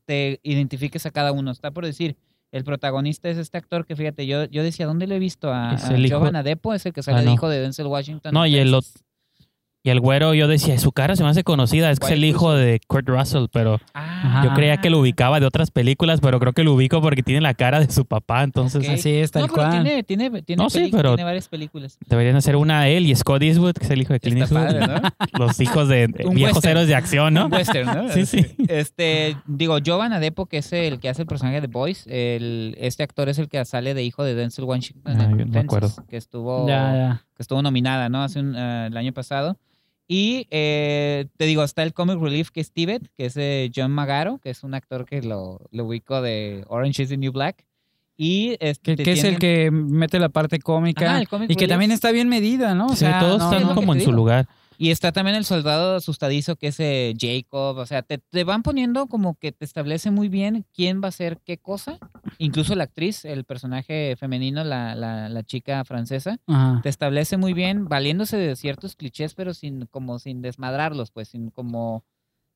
te 0.06 0.40
identifiques 0.44 1.06
a 1.06 1.12
cada 1.12 1.32
uno. 1.32 1.52
Está 1.52 1.72
por 1.72 1.86
decir, 1.86 2.18
el 2.52 2.64
protagonista 2.64 3.30
es 3.30 3.38
este 3.38 3.58
actor 3.60 3.86
que 3.86 3.96
fíjate, 3.96 4.26
yo, 4.26 4.46
yo 4.46 4.64
decía, 4.64 4.88
¿dónde 4.88 5.06
lo 5.06 5.14
he 5.16 5.20
visto? 5.20 5.54
A, 5.54 5.72
a 5.76 5.96
el 5.96 6.12
Jovan 6.12 6.36
Adepo, 6.36 6.74
es 6.74 6.86
el 6.86 6.94
que 6.94 7.04
sale 7.04 7.20
Ah, 7.20 7.22
no. 7.22 7.34
hijo 7.34 7.48
de 7.48 7.60
Denzel 7.60 7.86
Washington. 7.88 8.34
No, 8.34 8.48
y 8.48 8.56
el 8.56 8.72
Texas. 8.72 9.04
Y 9.82 9.92
el 9.92 10.02
güero, 10.02 10.34
yo 10.34 10.50
decía, 10.50 10.78
su 10.78 10.92
cara 10.92 11.16
se 11.16 11.24
me 11.24 11.30
hace 11.30 11.46
conocida, 11.46 11.90
es 11.90 12.00
que 12.02 12.08
es 12.08 12.12
el 12.12 12.26
hijo 12.26 12.54
de 12.54 12.82
Kurt 12.86 13.08
Russell, 13.08 13.46
pero 13.52 13.80
Ah, 13.94 14.42
yo 14.44 14.54
creía 14.54 14.76
que 14.78 14.90
lo 14.90 15.00
ubicaba 15.00 15.40
de 15.40 15.46
otras 15.46 15.72
películas, 15.72 16.20
pero 16.22 16.38
creo 16.42 16.52
que 16.52 16.64
lo 16.66 16.74
ubico 16.74 17.02
porque 17.02 17.24
tiene 17.24 17.40
la 17.40 17.54
cara 17.54 17.80
de 17.80 17.90
su 17.90 18.06
papá, 18.06 18.44
entonces. 18.44 18.88
Así 18.90 19.10
es, 19.16 19.32
tal 19.32 19.44
no, 19.48 19.54
cual. 19.54 19.72
Tiene, 19.72 20.04
tiene, 20.04 20.42
tiene, 20.42 20.62
No, 20.62 20.70
sí, 20.70 20.80
peli- 20.80 20.92
pero- 20.92 21.12
tiene 21.12 21.24
varias 21.24 21.48
películas. 21.48 21.98
deberían 22.08 22.36
hacer 22.36 22.58
una 22.58 22.82
a 22.82 22.90
él 22.90 23.06
y 23.06 23.16
Scott 23.16 23.42
Eastwood, 23.42 23.74
que 23.76 23.86
es 23.86 23.92
el 23.92 24.02
hijo 24.02 24.12
de 24.12 24.20
Clint 24.20 24.42
Eastwood. 24.42 24.66
padre, 24.66 24.80
¿no? 24.86 25.02
Los 25.46 25.60
hijos 25.62 25.88
de 25.88 26.08
viejos 26.08 26.56
western. 26.58 26.72
héroes 26.72 26.88
de 26.90 26.96
acción, 26.96 27.34
¿no? 27.34 27.46
Un 27.46 27.54
western, 27.54 27.86
¿no? 27.86 28.10
Sí, 28.12 28.26
sí. 28.26 28.46
Este, 28.68 29.38
digo, 29.48 29.78
Jovan 29.86 30.12
Adepo, 30.12 30.46
que 30.48 30.58
es 30.58 30.74
el 30.74 31.00
que 31.00 31.08
hace 31.08 31.22
el 31.22 31.28
personaje 31.30 31.62
de 31.62 31.68
Boys, 31.68 32.06
el, 32.08 32.76
este 32.80 33.04
actor 33.04 33.30
es 33.30 33.40
el 33.40 33.48
que 33.48 33.64
sale 33.64 33.94
de 33.94 34.04
hijo 34.04 34.26
de 34.26 34.36
Denzel 34.36 34.66
Washington 34.66 35.22
Ah, 35.22 35.24
en 35.24 35.38
Fences, 35.38 35.64
acuerdo. 35.64 35.90
que 36.10 36.18
estuvo, 36.18 36.68
Ya, 36.68 36.94
ya. 36.94 37.26
Que 37.40 37.44
estuvo 37.44 37.62
nominada, 37.62 38.10
¿no? 38.10 38.22
Hace 38.22 38.42
un, 38.42 38.54
eh, 38.54 38.88
el 38.88 38.98
año 38.98 39.14
pasado. 39.14 39.58
Y 40.10 40.46
eh, 40.52 41.28
te 41.38 41.46
digo, 41.46 41.64
está 41.64 41.84
el 41.84 41.94
comic 41.94 42.20
relief 42.20 42.50
que 42.50 42.60
es 42.60 42.74
Tibet, 42.74 43.08
que 43.16 43.28
es 43.28 43.38
eh, 43.38 43.72
John 43.74 43.92
Magaro, 43.92 44.40
que 44.40 44.50
es 44.50 44.64
un 44.64 44.74
actor 44.74 45.06
que 45.06 45.22
lo, 45.22 45.62
lo 45.72 45.86
ubico 45.86 46.22
de 46.22 46.66
Orange 46.68 47.04
is 47.04 47.10
the 47.10 47.16
New 47.16 47.32
Black. 47.32 47.64
Y 48.18 48.58
este, 48.60 48.98
Que, 48.98 49.04
que 49.04 49.12
es 49.14 49.24
el 49.24 49.40
que 49.40 49.72
mete 49.72 50.20
la 50.20 50.28
parte 50.28 50.60
cómica. 50.60 51.12
Ajá, 51.12 51.22
el 51.22 51.30
comic 51.30 51.50
y 51.50 51.56
que 51.56 51.70
también 51.70 51.92
está 51.94 52.12
bien 52.12 52.28
medida, 52.28 52.76
¿no? 52.76 52.88
O 52.88 52.90
Sí, 52.90 52.98
sea, 52.98 53.22
todos 53.22 53.40
no, 53.40 53.54
están 53.54 53.74
como 53.74 53.94
en 53.94 54.02
su 54.02 54.12
lugar. 54.12 54.50
Y 54.82 54.92
está 54.92 55.12
también 55.12 55.36
el 55.36 55.44
soldado 55.44 55.98
asustadizo 55.98 56.56
que 56.56 56.68
es 56.68 56.80
eh, 56.80 57.14
Jacob. 57.20 57.78
O 57.80 57.86
sea, 57.86 58.02
te, 58.02 58.18
te 58.18 58.46
van 58.46 58.64
poniendo 58.64 59.08
como 59.08 59.36
que 59.38 59.52
te 59.52 59.66
establece 59.66 60.10
muy 60.10 60.30
bien 60.30 60.66
quién 60.74 61.02
va 61.02 61.08
a 61.08 61.10
hacer 61.10 61.38
qué 61.44 61.58
cosa. 61.58 61.98
Incluso 62.38 62.76
la 62.76 62.86
actriz, 62.86 63.26
el 63.26 63.44
personaje 63.44 64.16
femenino, 64.18 64.64
la, 64.64 64.96
la, 64.96 65.28
la 65.28 65.44
chica 65.44 65.84
francesa, 65.84 66.38
Ajá. 66.48 66.80
te 66.82 66.88
establece 66.88 67.36
muy 67.36 67.52
bien, 67.54 67.90
valiéndose 67.90 68.38
de 68.38 68.56
ciertos 68.56 68.96
clichés, 68.96 69.34
pero 69.36 69.54
sin 69.54 69.86
como 69.88 70.18
sin 70.18 70.42
desmadrarlos, 70.42 71.12
pues, 71.12 71.28
sin 71.28 71.50
como 71.50 72.06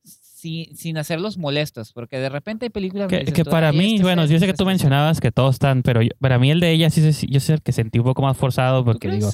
sin, 0.02 0.76
sin 0.76 0.98
hacerlos 0.98 1.38
molestos, 1.38 1.92
porque 1.92 2.18
de 2.18 2.28
repente 2.28 2.66
hay 2.66 2.70
películas 2.70 3.08
Que, 3.08 3.20
dices 3.20 3.34
que 3.34 3.44
para 3.44 3.68
"Ay, 3.70 3.76
mí, 3.78 3.90
este 3.94 4.02
bueno, 4.02 4.26
yo 4.26 4.38
sé 4.38 4.46
que 4.46 4.52
tú 4.52 4.66
mencionabas 4.66 5.20
que 5.20 5.32
todos 5.32 5.54
están, 5.54 5.82
pero 5.82 6.02
yo- 6.02 6.10
para 6.20 6.38
mí 6.38 6.50
el 6.50 6.60
de 6.60 6.72
ella 6.72 6.90
sí, 6.90 7.12
se- 7.12 7.26
yo 7.26 7.40
sé 7.40 7.58
que 7.62 7.72
sentí 7.72 7.98
un 7.98 8.04
poco 8.04 8.20
más 8.22 8.36
forzado 8.36 8.80
¿Tú 8.80 8.84
porque 8.84 9.10
digo, 9.10 9.30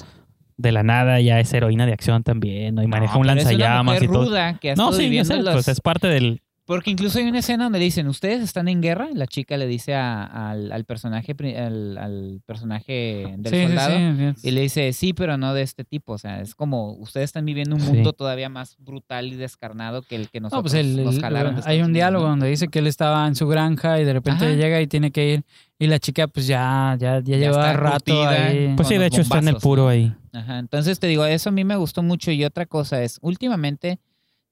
de 0.61 0.73
la 0.73 0.83
nada 0.83 1.21
ya 1.21 1.40
es 1.40 1.52
heroína 1.52 1.87
de 1.87 1.93
acción 1.93 2.23
también, 2.23 2.75
¿no? 2.75 2.83
Y 2.83 2.87
maneja 2.87 3.14
No, 3.14 3.21
un 3.21 3.26
pero 3.26 3.38
es 3.40 3.45
una 3.47 3.50
lanzallamas 3.55 3.85
mujer 3.95 4.02
y 4.02 4.07
todo. 4.12 4.25
ruda 4.26 4.59
que 4.61 4.71
ha 4.73 4.75
No, 4.75 4.93
sí, 4.93 5.11
yo 5.14 5.25
sé, 5.25 5.37
los- 5.43 5.55
pues 5.55 5.69
es 5.69 5.81
parte 5.81 6.07
del... 6.09 6.43
Porque 6.70 6.92
incluso 6.92 7.18
hay 7.18 7.24
una 7.26 7.40
escena 7.40 7.64
donde 7.64 7.80
le 7.80 7.84
dicen, 7.86 8.06
ustedes 8.06 8.42
están 8.44 8.68
en 8.68 8.80
guerra, 8.80 9.08
la 9.12 9.26
chica 9.26 9.56
le 9.56 9.66
dice 9.66 9.92
a- 9.96 10.22
al, 10.50 10.70
al 10.70 10.84
personaje 10.84 11.34
al, 11.58 11.98
al 11.98 12.40
personaje 12.46 13.34
del 13.38 13.52
Sí, 13.52 13.62
soldado 13.66 13.96
sí, 13.96 14.32
sí. 14.40 14.48
y 14.48 14.50
le 14.52 14.60
dice, 14.60 14.92
sí, 14.92 15.12
pero 15.12 15.36
no 15.36 15.52
de 15.52 15.62
este 15.62 15.82
tipo, 15.84 16.12
o 16.12 16.18
sea, 16.18 16.40
es 16.40 16.54
como 16.54 16.92
ustedes 16.92 17.24
están 17.24 17.44
viviendo 17.44 17.74
un 17.74 17.82
Sí. 17.82 17.90
mundo 17.92 18.12
todavía 18.12 18.48
más 18.48 18.76
brutal 18.78 19.32
y 19.32 19.34
descarnado 19.34 20.02
que 20.02 20.14
el 20.14 20.30
que 20.30 20.38
No, 20.38 20.44
nosotros 20.44 20.62
pues 20.72 20.74
el- 20.74 21.02
nos 21.04 21.18
jalaron. 21.18 21.56
de 21.56 21.62
hay 21.64 21.82
un 21.82 21.92
diálogo 21.92 22.26
¿no? 22.26 22.30
donde 22.30 22.46
dice 22.48 22.68
que 22.68 22.78
él 22.78 22.86
estaba 22.86 23.26
en 23.26 23.34
su 23.34 23.48
granja 23.48 23.98
y 24.00 24.04
de 24.04 24.12
repente 24.12 24.44
Ajá. 24.44 24.54
llega 24.54 24.80
y 24.80 24.86
tiene 24.86 25.10
que 25.10 25.28
ir 25.34 25.44
y 25.76 25.88
la 25.88 25.98
chica 25.98 26.28
pues 26.28 26.46
ya 26.46 26.96
ya, 27.00 27.18
ya, 27.18 27.22
Ya 27.24 27.36
lleva 27.36 27.70
está 27.72 27.72
rato 27.72 28.28
ahí. 28.28 28.74
Pues 28.76 28.86
sí, 28.86 28.96
de 28.96 29.06
hecho 29.06 29.22
está 29.22 29.38
en 29.38 29.48
el 29.48 29.54
bombazos, 29.54 29.62
puro 29.64 29.88
ahí. 29.88 30.12
Ajá, 30.32 30.60
entonces 30.60 31.00
te 31.00 31.08
digo, 31.08 31.24
eso 31.24 31.48
a 31.48 31.52
mí 31.52 31.64
me 31.64 31.74
gustó 31.74 32.04
mucho 32.04 32.30
y 32.30 32.44
otra 32.44 32.64
cosa 32.66 33.02
es, 33.02 33.18
últimamente 33.22 33.98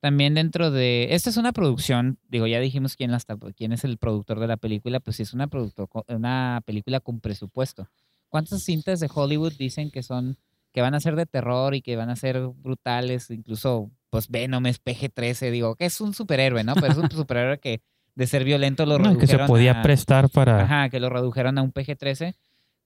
también 0.00 0.34
dentro 0.34 0.70
de, 0.70 1.08
esta 1.14 1.30
es 1.30 1.36
una 1.36 1.52
producción, 1.52 2.18
digo, 2.28 2.46
ya 2.46 2.60
dijimos 2.60 2.94
quién, 2.96 3.10
la 3.10 3.16
está- 3.16 3.36
quién 3.56 3.72
es 3.72 3.84
el 3.84 3.98
productor 3.98 4.38
de 4.40 4.46
la 4.46 4.56
película, 4.56 5.00
pues 5.00 5.16
sí 5.16 5.22
es 5.24 5.32
una, 5.34 5.48
producto- 5.48 5.88
una 6.08 6.62
película 6.64 7.00
con 7.00 7.20
presupuesto. 7.20 7.88
¿Cuántas 8.28 8.62
cintas 8.62 9.00
de 9.00 9.10
Hollywood 9.12 9.54
dicen 9.58 9.90
que 9.90 10.02
son, 10.02 10.36
que 10.72 10.82
van 10.82 10.94
a 10.94 11.00
ser 11.00 11.16
de 11.16 11.26
terror 11.26 11.74
y 11.74 11.82
que 11.82 11.96
van 11.96 12.10
a 12.10 12.16
ser 12.16 12.38
brutales, 12.48 13.30
incluso, 13.30 13.90
pues 14.10 14.28
Venom 14.28 14.66
es 14.66 14.78
PG-13, 14.82 15.50
digo, 15.50 15.74
que 15.76 15.86
es 15.86 16.00
un 16.00 16.14
superhéroe, 16.14 16.62
¿no? 16.62 16.74
Pero 16.74 16.88
es 16.92 16.98
un 16.98 17.10
superhéroe 17.10 17.58
que 17.58 17.80
de 18.14 18.26
ser 18.26 18.44
violento 18.44 18.84
lo 18.86 18.98
No, 18.98 19.04
que 19.18 19.26
se 19.26 19.32
redujeron 19.38 19.46
podía 19.46 19.80
a- 19.80 19.82
prestar 19.82 20.28
para... 20.28 20.62
Ajá, 20.62 20.88
que 20.90 21.00
lo 21.00 21.08
redujeron 21.08 21.56
a 21.58 21.62
un 21.62 21.72
PG-13. 21.72 22.34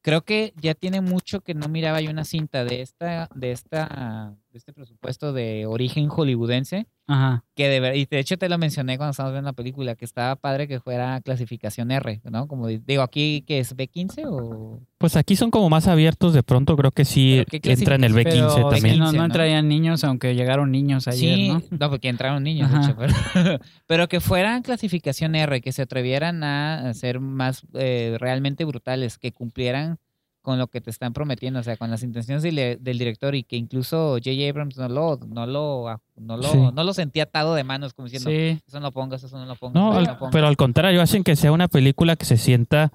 Creo 0.01 0.23
que 0.23 0.53
ya 0.61 0.75
tiene 0.75 1.01
mucho 1.01 1.43
que 1.43 1.55
no 1.55 1.69
miraba 1.69 2.01
yo 2.01 2.11
una 2.11 2.25
cinta 2.25 2.65
de 2.65 2.83
esta, 2.83 3.29
de 3.35 3.53
esta, 3.53 4.35
de 4.53 4.59
este 4.59 4.73
presupuesto 4.75 5.33
de 5.33 5.65
origen 5.67 6.09
hollywoodense, 6.09 6.87
Ajá. 7.07 7.43
que 7.57 7.69
de 7.69 7.81
ver- 7.81 7.97
y 7.97 8.05
de 8.05 8.19
hecho 8.19 8.37
te 8.37 8.49
lo 8.51 8.59
mencioné 8.59 8.99
cuando 8.99 9.13
estábamos 9.13 9.33
viendo 9.35 9.49
la 9.49 9.55
película, 9.55 9.95
que 9.97 10.05
estaba 10.05 10.37
padre 10.37 10.69
que 10.69 10.79
fuera 10.79 11.21
clasificación 11.23 11.91
R, 11.91 12.21
¿no? 12.31 12.47
Como 12.47 12.67
di- 12.67 12.79
digo, 12.87 13.03
aquí 13.03 13.43
que 13.47 13.61
es 13.61 13.75
B15 13.75 14.25
o 14.27 14.81
Pues 14.99 15.17
aquí 15.17 15.37
son 15.37 15.51
como 15.51 15.71
más 15.71 15.89
abiertos, 15.89 16.35
de 16.35 16.43
pronto 16.43 16.77
creo 16.77 16.91
que 16.91 17.05
sí 17.07 17.43
¿Pero 17.51 17.63
qué 17.63 17.73
entra 17.73 17.95
en 17.95 18.05
el 18.05 18.13
clasificación? 18.13 18.49
B15 18.51 18.55
Pero 18.55 18.69
sí, 18.71 18.75
también. 18.77 18.99
no, 18.99 19.05
15, 19.07 19.17
no 19.17 19.23
¿no? 19.23 19.27
entrarían 19.27 19.69
niños, 19.69 20.05
aunque 20.05 20.35
llegaron 20.35 20.71
niños 20.71 21.09
ayer, 21.09 21.35
sí, 21.35 21.69
¿no? 21.71 21.89
porque 21.91 22.09
entraron 22.11 22.43
niños, 22.43 22.71
pero, 22.99 23.15
pero 23.87 24.09
que 24.09 24.21
fueran 24.21 24.61
clasificación 24.63 25.35
R, 25.35 25.63
que 25.63 25.73
se 25.73 25.83
atrevieran 25.83 26.45
a 26.45 26.93
ser 26.95 27.21
más 27.21 27.63
eh, 27.73 28.17
realmente 28.21 28.65
brutales, 28.67 29.17
que 29.19 29.33
cumplieran 29.33 29.99
con 30.43 30.59
lo 30.59 30.67
que 30.67 30.81
te 30.81 30.91
están 30.91 31.13
prometiendo, 31.13 31.61
o 31.61 31.63
sea, 31.63 31.77
con 31.77 31.91
las 31.91 32.03
intenciones 32.03 32.43
del, 32.43 32.79
del 32.83 32.99
director 32.99 33.35
y 33.35 33.45
que 33.45 33.57
incluso 33.57 34.15
J.J. 34.23 34.49
Abrams 34.51 34.77
no 34.77 34.89
lo, 34.89 35.19
no 35.29 35.47
lo, 35.47 36.01
no 36.17 36.37
lo, 36.37 36.43
Sí. 36.43 36.59
no 36.59 36.85
lo 36.85 36.93
sentía 36.93 37.23
atado 37.23 37.55
de 37.55 37.65
manos, 37.65 37.95
como 37.95 38.07
diciendo, 38.09 38.29
Sí. 38.29 38.61
eso 38.67 38.81
no 38.81 38.87
lo 38.89 38.93
pongas, 38.93 39.23
eso 39.23 39.39
no 39.39 39.47
lo 39.47 39.55
pongas, 39.55 39.75
No, 39.75 39.93
al- 39.97 40.05
no 40.05 40.11
lo 40.13 40.19
pongas. 40.19 40.33
pero 40.33 40.47
al 40.49 40.57
contrario, 40.57 41.01
hacen 41.01 41.23
que 41.25 41.37
sea 41.37 41.53
una 41.53 41.69
película 41.69 42.17
que 42.17 42.25
se 42.25 42.37
sienta 42.37 42.93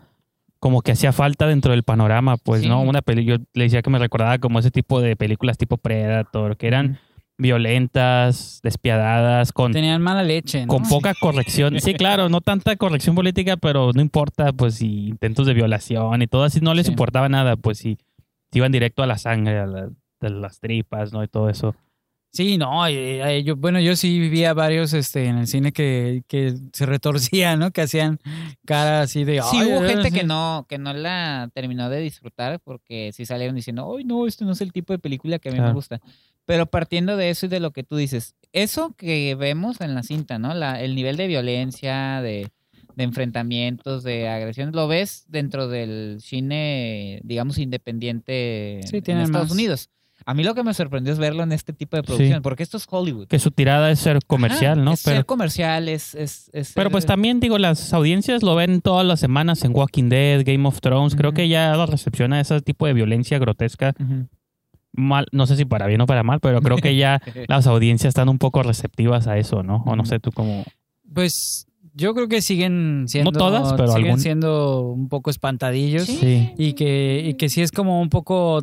como 0.60 0.82
que 0.82 0.92
hacía 0.92 1.14
falta 1.14 1.46
dentro 1.48 1.72
del 1.72 1.84
panorama, 1.84 2.36
pues, 2.38 2.64
Sí. 2.64 2.68
¿no? 2.68 2.82
Una 2.82 3.02
peli 3.02 3.24
yo 3.26 3.38
le 3.54 3.64
decía 3.66 3.82
que 3.82 3.90
me 3.92 4.00
recordaba 4.00 4.40
como 4.40 4.60
ese 4.60 4.72
tipo 4.72 5.00
de 5.02 5.16
películas 5.16 5.58
tipo 5.58 5.78
Predator, 5.78 6.58
que 6.58 6.68
eran 6.68 7.00
violentas, 7.38 8.60
despiadadas, 8.64 9.52
con, 9.54 9.72
Tenían 9.72 10.02
mala 10.02 10.24
leche, 10.24 10.66
¿no? 10.66 10.74
con 10.74 10.84
poca 10.84 11.14
corrección. 11.20 11.80
Sí, 11.80 11.94
claro, 11.94 12.30
no 12.30 12.42
tanta 12.42 12.76
corrección 12.76 13.16
política, 13.16 13.58
pero 13.58 13.92
no 13.94 14.02
importa, 14.02 14.54
pues, 14.54 14.76
si 14.76 15.08
intentos 15.08 15.46
de 15.48 15.54
violación 15.54 16.22
y 16.22 16.28
todo 16.28 16.44
así, 16.44 16.60
no 16.62 16.74
les 16.74 16.86
Sí. 16.88 16.92
importaba 16.92 17.30
nada, 17.30 17.56
pues, 17.56 17.78
si, 17.80 17.98
si 18.52 18.60
iban 18.60 18.72
directo 18.72 19.04
a 19.04 19.08
la 19.08 19.18
sangre, 19.18 19.60
a, 19.60 19.66
la- 19.66 19.90
a 20.22 20.30
las 20.30 20.60
tripas, 20.60 21.14
¿no? 21.14 21.24
Y 21.24 21.28
todo 21.28 21.50
eso. 21.50 21.76
Sí, 22.34 22.58
no, 22.58 22.86
eh, 22.86 23.38
eh, 23.38 23.44
yo, 23.44 23.56
bueno, 23.56 23.80
yo 23.80 23.96
sí 23.96 24.20
vivía 24.20 24.54
varios 24.54 24.94
este, 24.94 25.26
en 25.26 25.38
el 25.38 25.48
cine 25.48 25.72
que, 25.72 26.24
que 26.28 26.54
se 26.74 26.86
retorcían, 26.86 27.58
¿no? 27.58 27.72
Que 27.72 27.82
hacían 27.82 28.20
cara 28.66 29.02
así 29.02 29.24
de... 29.24 29.42
Sí, 29.42 29.58
"Ay, 29.62 29.68
hubo 29.72 29.82
gente 29.88 30.10
sí". 30.10 30.20
que 30.20 30.24
no, 30.24 30.66
que 30.68 30.78
no 30.78 30.94
la 30.94 31.50
terminó 31.54 31.90
de 31.90 32.00
disfrutar 32.02 32.60
porque 32.60 33.12
sí 33.14 33.26
salieron 33.26 33.56
diciendo, 33.56 33.96
ay 33.98 34.04
no, 34.04 34.28
esto 34.28 34.44
no 34.46 34.52
es 34.52 34.62
el 34.62 34.72
tipo 34.74 34.94
de 34.94 35.00
película 35.00 35.40
que 35.40 35.50
a 35.50 35.52
mí 35.54 35.60
me 35.60 35.72
gusta. 35.72 36.00
Pero 36.48 36.66
partiendo 36.66 37.16
de 37.18 37.30
eso 37.30 37.46
y 37.46 37.50
de 37.50 37.60
lo 37.60 37.70
que 37.72 37.84
tú 37.84 37.96
dices, 37.98 38.34
eso 38.54 38.96
que 38.98 39.36
vemos 39.36 39.80
en 39.82 39.94
la 39.94 40.02
cinta, 40.02 40.40
¿no? 40.40 40.56
La, 40.56 40.82
el 40.82 40.96
nivel 40.96 41.16
de 41.18 41.28
violencia, 41.28 42.22
de, 42.22 42.48
de 42.96 43.04
enfrentamientos, 43.04 44.04
de 44.04 44.28
agresiones, 44.30 44.74
lo 44.74 44.88
ves 44.88 45.26
dentro 45.28 45.68
del 45.68 46.18
cine, 46.22 47.20
digamos, 47.24 47.58
independiente 47.58 48.80
Sí, 48.90 48.98
en 49.06 49.18
Estados 49.20 49.50
más. 49.50 49.52
Unidos. 49.52 49.90
A 50.26 50.34
mí 50.34 50.44
lo 50.44 50.56
que 50.56 50.64
me 50.64 50.74
sorprendió 50.74 51.14
es 51.14 51.20
verlo 51.20 51.44
en 51.44 51.52
este 51.52 51.74
tipo 51.74 51.96
de 51.96 52.02
Sí. 52.02 52.08
producción, 52.08 52.42
porque 52.42 52.64
esto 52.64 52.78
es 52.78 52.86
Hollywood. 52.90 53.28
Que 53.28 53.40
su 53.40 53.52
tirada 53.52 53.92
es 53.92 54.00
ser 54.00 54.20
comercial, 54.26 54.74
Ajá, 54.80 54.82
¿no? 54.84 54.94
Es 54.94 55.04
Pero, 55.04 55.18
ser 55.18 55.26
comercial, 55.26 55.88
es... 55.90 56.16
es, 56.16 56.50
es 56.54 56.72
pero 56.74 56.88
ser- 56.88 56.92
pues 56.92 57.06
también 57.06 57.40
digo, 57.40 57.58
las 57.60 57.94
audiencias 57.94 58.42
lo 58.42 58.56
ven 58.56 58.82
todas 58.82 59.06
las 59.06 59.20
semanas 59.20 59.64
en 59.64 59.76
Walking 59.76 60.10
Dead, 60.10 60.44
Game 60.46 60.68
of 60.68 60.82
Thrones. 60.82 61.16
Creo 61.16 61.34
que 61.34 61.48
ya 61.48 61.76
la 61.76 61.86
recepción 61.86 62.34
a 62.34 62.42
ese 62.42 62.60
tipo 62.62 62.88
de 62.88 62.94
violencia 62.94 63.38
grotesca, 63.38 63.94
Ujú. 64.00 64.28
Mal, 64.98 65.28
no 65.32 65.48
sé 65.48 65.56
si 65.56 65.64
para 65.64 65.88
bien 65.88 66.02
o 66.02 66.06
para 66.06 66.24
mal, 66.24 66.40
pero 66.42 66.62
creo 66.62 66.78
que 66.78 66.98
ya 66.98 67.22
las 67.48 67.66
audiencias 67.68 68.10
están 68.10 68.28
un 68.28 68.38
poco 68.40 68.62
receptivas 68.64 69.28
a 69.28 69.38
eso, 69.38 69.64
¿no? 69.64 69.84
O 69.86 69.96
no 69.96 70.04
sé 70.06 70.20
tú 70.20 70.32
cómo... 70.34 70.66
Pues 71.14 71.66
Yo 71.94 72.14
creo 72.14 72.28
que 72.28 72.42
siguen 72.42 73.06
siendo, 73.08 73.32
todas, 73.32 73.74
pero 73.74 73.88
siguen 73.88 74.06
algún- 74.06 74.20
siendo 74.20 74.82
un 74.82 75.08
poco 75.08 75.30
espantadillos 75.30 76.04
Sí. 76.06 76.52
y 76.58 76.74
que, 76.74 77.24
y 77.26 77.34
que 77.36 77.48
sí 77.50 77.62
es 77.62 77.72
como 77.72 78.02
un 78.02 78.10
poco 78.10 78.62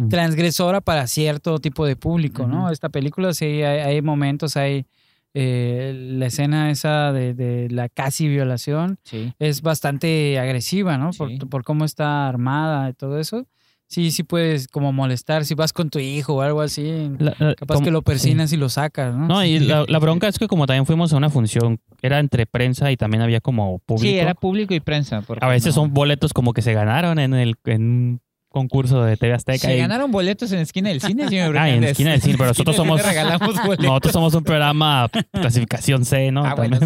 Mm. 0.00 0.08
transgresora 0.10 0.80
para 0.80 1.06
cierto 1.08 1.58
tipo 1.58 1.84
de 1.84 1.96
público, 1.96 2.46
¿no? 2.46 2.70
Esta 2.70 2.88
película 2.88 3.32
sí 3.34 3.44
hay, 3.62 3.80
hay 3.80 4.00
momentos, 4.02 4.56
hay 4.56 4.86
eh, 5.34 5.92
la 6.16 6.26
escena 6.26 6.70
esa 6.70 7.12
de, 7.12 7.34
de 7.34 7.68
la 7.70 7.88
casi 7.88 8.28
violación 8.28 8.98
Sí. 9.04 9.32
es 9.38 9.60
bastante 9.62 10.38
agresiva, 10.38 10.98
¿no? 10.98 11.10
Por, 11.10 11.28
Sí. 11.30 11.38
por 11.38 11.64
cómo 11.64 11.84
está 11.84 12.28
armada 12.28 12.88
y 12.90 12.92
todo 12.94 13.18
eso. 13.18 13.46
Sí, 13.90 14.10
sí 14.10 14.22
puedes 14.22 14.68
como 14.68 14.92
molestar. 14.92 15.46
Si 15.46 15.54
vas 15.54 15.72
con 15.72 15.88
tu 15.88 15.98
hijo 15.98 16.34
o 16.34 16.40
algo 16.42 16.60
así, 16.60 17.10
La- 17.18 17.34
la- 17.38 17.54
capaz 17.54 17.76
como- 17.76 17.84
que 17.86 17.90
lo 17.90 18.00
sí. 18.00 18.04
persinas 18.04 18.52
y 18.52 18.58
lo 18.58 18.68
sacas, 18.68 19.14
¿no? 19.14 19.26
No, 19.28 19.44
y 19.44 19.58
la, 19.60 19.84
la 19.88 19.98
bronca 19.98 20.28
es 20.28 20.38
que 20.38 20.46
como 20.46 20.66
también 20.66 20.84
fuimos 20.84 21.12
a 21.12 21.16
una 21.16 21.30
función, 21.30 21.80
era 22.02 22.18
entre 22.18 22.44
prensa 22.46 22.92
y 22.92 22.98
también 22.98 23.22
había 23.22 23.40
como 23.40 23.78
público. 23.78 24.02
Sí, 24.10 24.18
era 24.18 24.34
público 24.34 24.74
y 24.74 24.80
prensa. 24.80 25.22
porque 25.22 25.42
a 25.44 25.48
veces 25.48 25.68
no- 25.74 25.82
son 25.82 25.94
boletos 25.94 26.34
como 26.34 26.52
que 26.52 26.60
se 26.60 26.74
ganaron 26.74 27.18
en 27.18 27.32
el 27.32 27.54
en 27.64 27.82
un 27.82 28.20
concurso 28.48 29.02
de 29.04 29.16
TV 29.16 29.34
Azteca. 29.34 29.58
Se 29.68 29.76
y- 29.76 29.78
ganaron 29.78 30.10
boletos 30.10 30.50
en 30.52 30.60
esquina 30.60 30.88
del 30.88 31.00
cine, 31.00 31.28
señor 31.28 31.56
Ah, 31.58 31.68
en 31.70 31.84
esquina 31.84 32.12
del 32.12 32.22
cine, 32.22 32.36
pero 32.38 32.48
nosotros 32.50 32.74
somos- 32.76 33.02
regalamos. 33.04 33.54
Nosotros 33.78 34.12
somos 34.12 34.34
un 34.34 34.42
programa 34.44 35.08
clasificación 35.32 36.04
C, 36.04 36.30
¿no? 36.32 36.44
Ah, 36.44 36.54
bueno, 36.54 36.78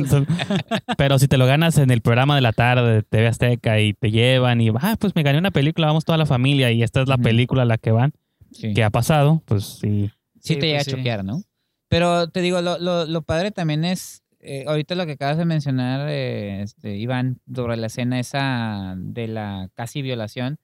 Pero 0.99 1.19
si 1.19 1.29
te 1.29 1.37
lo 1.39 1.47
ganas 1.47 1.79
en 1.79 1.91
el 1.91 2.01
programa 2.01 2.35
de 2.35 2.41
la 2.41 2.53
tarde 2.53 2.93
de 2.95 3.03
TV 3.03 3.29
Azteca 3.29 3.81
y 3.81 3.95
te 3.95 4.11
llevan 4.11 4.61
y, 4.61 4.71
ah, 4.81 4.97
pues 4.99 5.15
me 5.15 5.23
gané 5.23 5.39
una 5.39 5.51
película, 5.51 5.87
vamos 5.87 6.05
toda 6.05 6.19
la 6.19 6.27
familia 6.27 6.71
y 6.71 6.83
esta 6.83 7.01
es 7.03 7.09
la 7.09 7.19
película 7.19 7.63
a 7.63 7.67
la 7.67 7.79
que 7.79 7.91
van, 7.93 8.13
Sí. 8.53 8.75
que 8.75 8.85
ha 8.85 8.91
pasado, 8.91 9.43
pues 9.47 9.65
sí. 9.81 10.11
sí 10.41 10.55
Sí, 10.55 10.57
te 10.57 10.67
llega 10.67 10.79
pues 10.79 10.89
a 10.89 10.91
sí. 10.91 10.97
choquear, 10.97 11.25
¿no? 11.25 11.43
Pero 11.89 12.29
te 12.29 12.41
digo, 12.41 12.61
lo, 12.63 12.79
lo, 12.79 13.07
lo 13.07 13.23
padre 13.23 13.51
también 13.51 13.85
es, 13.85 14.23
eh, 14.41 14.65
ahorita 14.67 14.95
lo 14.95 15.07
que 15.07 15.13
acabas 15.13 15.37
de 15.39 15.45
mencionar, 15.45 16.09
eh, 16.11 16.63
este, 16.63 16.97
Iván, 16.97 17.39
sobre 17.55 17.77
la 17.77 17.87
escena 17.87 18.19
esa 18.19 18.95
de 18.97 19.29
la 19.29 19.69
casi 19.75 20.03
violación. 20.03 20.59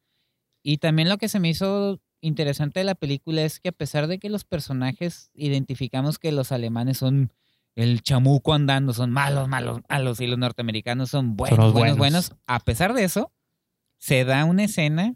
Y 0.70 0.76
también 0.76 1.08
lo 1.08 1.16
que 1.16 1.30
se 1.30 1.40
me 1.40 1.48
hizo 1.48 1.98
interesante 2.20 2.80
de 2.80 2.84
la 2.84 2.94
película 2.94 3.40
es 3.40 3.58
que 3.58 3.70
a 3.70 3.72
pesar 3.72 4.06
de 4.06 4.18
que 4.18 4.28
los 4.28 4.44
personajes 4.44 5.30
identificamos 5.34 6.18
que 6.18 6.30
los 6.30 6.52
alemanes 6.52 6.98
son 6.98 7.32
el 7.74 8.02
chamuco 8.02 8.52
andando, 8.52 8.92
son 8.92 9.10
malos, 9.10 9.48
malos, 9.48 9.80
malos, 9.88 10.20
y 10.20 10.26
los 10.26 10.36
norteamericanos 10.36 11.08
son 11.08 11.36
buenos, 11.36 11.56
buenos, 11.56 11.72
buenos. 11.72 11.96
buenos, 11.96 12.32
a 12.46 12.60
pesar 12.60 12.92
de 12.92 13.04
eso, 13.04 13.32
se 13.96 14.26
da 14.26 14.44
una 14.44 14.64
escena 14.64 15.14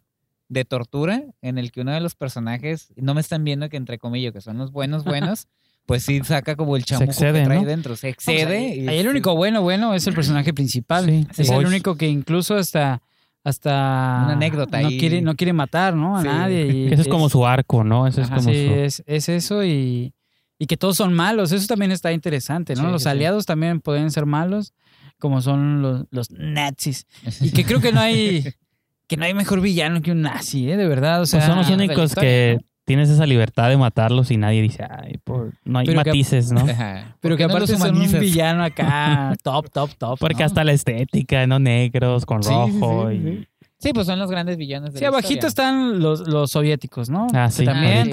de 0.49 0.65
tortura 0.65 1.23
en 1.43 1.59
el 1.59 1.71
que 1.71 1.83
uno 1.83 1.93
de 1.93 2.01
los 2.01 2.15
personajes, 2.15 2.91
no 2.97 3.13
me 3.13 3.21
están 3.21 3.45
viendo 3.45 3.69
que 3.69 3.77
entre 3.77 3.99
comillas 3.99 4.33
que 4.33 4.41
son 4.41 4.57
los 4.57 4.73
buenos 4.73 5.05
buenos, 5.05 5.49
pues 5.85 6.03
sí 6.03 6.23
saca 6.25 6.57
como 6.57 6.77
el 6.77 6.87
chamuco 6.87 7.11
excede, 7.11 7.41
que 7.41 7.45
trae 7.45 7.59
¿no? 7.61 7.67
dentro, 7.67 7.95
se 7.95 8.07
ahí- 8.07 8.13
excede. 8.15 8.75
y 8.77 8.89
ahí 8.89 9.01
el 9.01 9.09
único 9.09 9.37
bueno, 9.37 9.61
bueno 9.61 9.93
es 9.93 10.07
el 10.07 10.15
personaje 10.15 10.55
principal. 10.55 11.05
Sí, 11.05 11.27
es 11.43 11.51
el 11.51 11.67
único 11.67 11.97
que 11.99 12.09
incluso 12.09 12.57
hasta 12.57 13.03
hasta 13.45 14.23
Una 14.25 14.33
anécdota 14.35 14.81
no 14.81 14.89
ahí. 14.89 14.99
quiere 14.99 15.21
no 15.23 15.35
quiere 15.35 15.53
matar, 15.53 15.95
¿no? 15.95 16.17
A 16.17 16.23
Sí. 16.23 16.29
nadie. 16.29 16.67
y 16.67 16.87
Ese 16.93 17.03
es 17.03 17.09
como 17.09 17.29
su 17.29 17.47
arco, 17.47 17.83
¿no? 17.85 18.07
Ese 18.07 18.21
es 18.23 18.27
Ajá, 18.29 18.37
como 18.37 18.51
sí, 18.51 18.67
su... 18.69 18.75
es, 18.75 19.03
es 19.07 19.29
eso 19.29 19.65
y, 19.65 20.13
y 20.59 20.67
que 20.67 20.77
todos 20.77 20.97
son 20.97 21.13
malos. 21.15 21.51
Eso 21.53 21.67
también 21.67 21.91
está 21.93 22.13
interesante, 22.13 22.75
¿no? 22.75 22.83
Sí, 22.87 22.91
los 22.93 23.07
aliados 23.07 23.47
también 23.47 23.81
pueden 23.81 24.11
ser 24.11 24.27
malos, 24.27 24.75
como 25.19 25.41
son 25.43 25.83
los, 25.83 26.05
los 26.11 26.31
nazis. 26.31 27.07
Y 27.41 27.51
que 27.51 27.65
creo 27.65 27.81
que 27.81 27.93
no 27.93 28.01
hay 28.01 28.45
que 29.09 29.17
no 29.17 29.25
hay 29.25 29.35
mejor 29.35 29.61
villano 29.61 30.01
que 30.01 30.13
un 30.13 30.23
nazi, 30.23 30.71
¿eh? 30.71 30.77
De 30.77 30.87
verdad. 30.87 31.21
O 31.23 31.27
sea, 31.27 31.41
Pues 31.41 31.47
son 31.49 31.59
los 31.59 31.69
únicos 31.71 32.11
historia, 32.11 32.31
que 32.31 32.59
¿no? 32.61 32.67
Tienes 32.93 33.09
esa 33.09 33.25
libertad 33.25 33.71
de 33.71 33.79
matarlos 33.79 34.31
y 34.31 34.37
nadie 34.37 34.61
dice, 34.61 34.85
ay, 34.89 35.15
por... 35.25 35.53
no 35.65 35.79
hay 35.79 35.87
Pero 35.87 36.03
que- 36.03 36.11
matices, 36.11 36.53
¿no? 36.53 36.61
Ajá. 36.61 37.17
pero 37.21 37.35
¿Por 37.35 37.39
que 37.39 37.43
no 37.45 37.55
aparte 37.55 37.73
los 37.73 37.81
son 37.81 37.97
un 37.97 38.21
villano 38.21 38.63
acá, 38.65 39.33
top, 39.43 39.71
top, 39.71 39.91
top. 39.97 40.19
Porque 40.19 40.41
¿no? 40.41 40.45
hasta 40.47 40.63
la 40.63 40.73
estética, 40.73 41.47
¿no? 41.47 41.59
Negros 41.59 42.27
con 42.27 42.43
Sí, 42.43 42.51
sí, 42.51 42.55
rojo 42.55 43.09
sí, 43.11 43.15
y... 43.17 43.21
sí. 43.23 43.49
Sí, 43.79 43.93
pues 43.95 44.07
son 44.07 44.19
los 44.19 44.31
grandes 44.31 44.59
villanos 44.59 44.93
de 44.93 44.99
Sí, 44.99 45.03
la 45.05 45.09
abajito 45.09 45.47
historia. 45.47 45.49
están 45.49 46.01
los, 46.01 46.21
los 46.29 46.51
soviéticos, 46.51 47.09
¿no? 47.09 47.27
Ah, 47.33 47.51
sí, 47.51 47.65
También. 47.65 48.13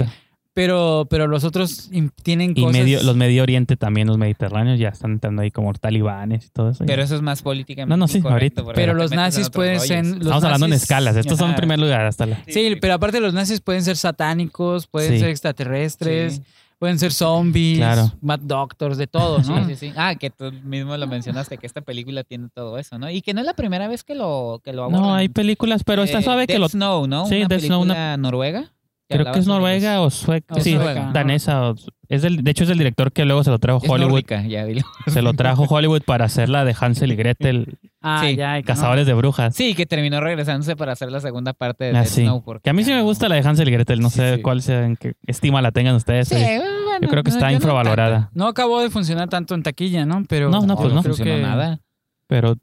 Pero, 0.60 1.08
pero 1.10 1.26
los 1.28 1.46
otros 1.46 1.90
tienen 2.22 2.52
Y 2.52 2.64
cosas... 2.64 2.74
medio, 2.74 3.02
los 3.04 3.16
Medio 3.16 3.44
Oriente 3.44 3.78
también, 3.78 4.08
los 4.08 4.18
mediterráneos, 4.18 4.78
ya 4.78 4.90
están 4.90 5.12
entrando 5.14 5.42
ahí 5.42 5.52
como 5.52 5.74
talibanes 5.74 6.48
y 6.48 6.50
todo 6.50 6.72
eso. 6.72 6.84
Pero 6.86 7.02
eso 7.02 7.16
es 7.16 7.22
más 7.22 7.42
políticamente 7.42 7.90
No, 7.90 7.96
no, 7.96 8.10
sí, 8.10 8.22
ahorita. 8.22 8.64
Pero 8.76 8.94
los 8.94 9.12
nazis 9.12 9.50
pueden 9.50 9.80
ser... 9.80 10.04
los 10.06 10.18
Estamos 10.18 10.44
hablando 10.44 10.66
en 10.66 10.74
nazis- 10.74 10.82
escalas. 10.84 11.16
Estos 11.16 11.38
son 11.40 11.52
en 11.52 11.56
primer 11.56 11.80
lugar 11.80 12.06
hasta 12.06 12.26
la... 12.26 12.44
Sí, 12.48 12.76
pero 12.82 12.96
aparte 12.96 13.22
los 13.22 13.34
nazis 13.34 13.62
pueden 13.62 13.84
ser 13.86 13.96
satánicos, 13.96 14.88
pueden 14.88 15.14
Sí. 15.14 15.20
ser 15.20 15.30
extraterrestres, 15.30 16.36
Sí. 16.36 16.42
pueden 16.78 17.00
ser 17.00 17.14
zombies, 17.14 17.78
Claro. 17.78 18.12
mad 18.22 18.40
doctors, 18.42 18.98
de 18.98 19.08
todo, 19.08 19.42
Sí, 19.42 19.50
¿no? 19.52 19.66
sí, 19.66 19.76
sí. 19.76 19.94
Ah, 19.96 20.16
que 20.16 20.30
tú 20.30 20.52
mismo 20.66 20.98
lo 20.98 21.08
mencionaste, 21.08 21.58
que 21.58 21.68
esta 21.68 21.80
película 21.80 22.26
tiene 22.26 22.50
todo 22.54 22.78
eso, 22.78 23.00
¿no? 23.00 23.10
Y 23.10 23.22
que 23.22 23.34
no 23.34 23.40
es 23.40 23.46
la 23.46 23.54
primera 23.54 23.88
vez 23.88 24.04
que 24.04 24.14
lo, 24.14 24.60
que 24.64 24.74
lo 24.74 24.84
abordan. 24.84 25.02
No, 25.02 25.14
hay 25.16 25.30
películas, 25.30 25.84
pero 25.86 26.04
está 26.04 26.20
Eh, 26.20 26.24
suave 26.24 26.48
que 26.48 26.54
Death 26.54 26.62
lo... 26.62 26.68
Snow, 26.70 27.08
¿no? 27.08 27.26
Sí, 27.28 27.38
una 27.38 27.48
Death 27.48 27.62
Snow, 27.62 27.82
una- 27.82 28.18
noruega. 28.18 28.72
Creo 29.10 29.32
que 29.32 29.40
es 29.40 29.48
noruega 29.48 30.02
o 30.02 30.10
sueca. 30.10 30.60
Sí, 30.62 30.76
sueca. 30.76 31.10
danesa. 31.14 31.72
o- 31.72 31.76
es 32.10 32.22
del, 32.24 32.44
de 32.44 32.52
hecho, 32.52 32.64
es 32.64 32.70
del 32.70 32.78
director 32.80 33.12
que 33.12 33.24
luego 33.26 33.44
se 33.44 33.50
lo 33.52 33.60
trajo 33.60 33.80
Es 33.84 33.90
Hollywood. 33.90 34.10
nórdica, 34.12 34.44
ya 34.44 34.66
dilo. 34.66 34.82
Se 35.08 35.22
lo 35.22 35.34
trajo 35.34 35.64
Hollywood 35.70 36.02
para 36.04 36.26
hacer 36.26 36.50
la 36.50 36.66
de 36.66 36.76
Hansel 36.80 37.12
y 37.12 37.16
Gretel, 37.16 37.78
Ah, 38.02 38.22
Sí, 38.24 38.36
ya, 38.36 38.58
no. 38.58 38.64
Cazadores 38.64 39.06
de 39.06 39.14
Brujas. 39.14 39.54
Sí, 39.56 39.76
que 39.76 39.86
terminó 39.86 40.22
regresándose 40.22 40.76
para 40.76 40.94
hacer 40.94 41.12
la 41.12 41.20
segunda 41.20 41.54
parte 41.54 41.86
de 41.86 41.90
Ah, 41.92 42.02
Death 42.02 42.08
sí. 42.08 42.22
Snow. 42.24 42.44
porque 42.44 42.64
Que 42.64 42.70
a 42.70 42.74
mí 42.74 42.84
sí 42.84 42.92
me 42.92 43.02
gusta 43.02 43.28
la 43.30 43.36
de 43.36 43.48
Hansel 43.48 43.68
y 43.68 43.72
Gretel. 43.72 44.00
No 44.00 44.10
Sí, 44.10 44.20
sé 44.20 44.42
cuál 44.42 44.62
sea, 44.62 44.86
en 44.86 44.96
qué 44.96 45.14
estima 45.28 45.62
la 45.62 45.72
tengan 45.72 45.96
ustedes. 45.96 46.30
Sí, 46.30 46.36
bueno, 46.36 47.00
Yo 47.02 47.10
creo 47.10 47.24
que 47.24 47.32
no, 47.32 47.36
está 47.38 47.48
no 47.48 47.54
infravalorada. 47.54 48.30
No 48.34 48.48
acabó 48.48 48.80
de 48.82 48.90
funcionar 48.90 49.28
tanto 49.30 49.54
en 49.54 49.64
taquilla, 49.64 50.06
¿no? 50.06 50.24
Pero 50.30 50.50
No, 50.50 50.62
no, 50.66 50.76
pues 50.78 50.94
no 50.94 51.04
funcionó 51.04 51.36
que- 51.36 51.42
nada. 51.42 51.80
Pero 52.28 52.56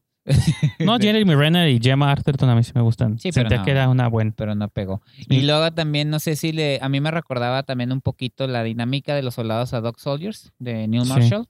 no, 0.80 0.96
Jeremy 1.00 1.34
Renner 1.34 1.68
y 1.70 1.78
Gemma 1.80 2.10
Arterton 2.10 2.48
a 2.50 2.54
mí 2.54 2.62
sí 2.64 2.72
me 2.74 2.80
gustan. 2.82 3.18
Sí, 3.18 3.30
pero 3.32 3.42
Sentía 3.48 3.58
no. 3.58 3.64
que 3.64 3.70
era 3.70 3.88
una 3.88 4.08
buena. 4.08 4.32
pero 4.36 4.54
no 4.54 4.68
pegó. 4.68 5.00
Y 5.28 5.42
luego 5.42 5.72
también, 5.72 6.10
no 6.10 6.18
sé 6.20 6.36
si 6.36 6.52
le, 6.52 6.78
a 6.82 6.88
mí 6.88 7.00
me 7.00 7.10
recordaba 7.10 7.62
también 7.62 7.92
un 7.92 8.00
poquito 8.00 8.46
la 8.46 8.62
dinámica 8.62 9.14
de 9.14 9.22
los 9.22 9.34
soldados 9.34 9.72
a 9.74 9.80
Dog 9.80 9.98
Soldiers 10.00 10.52
de 10.58 10.86
Neil 10.88 11.04
Sí. 11.04 11.08
Marshall. 11.10 11.46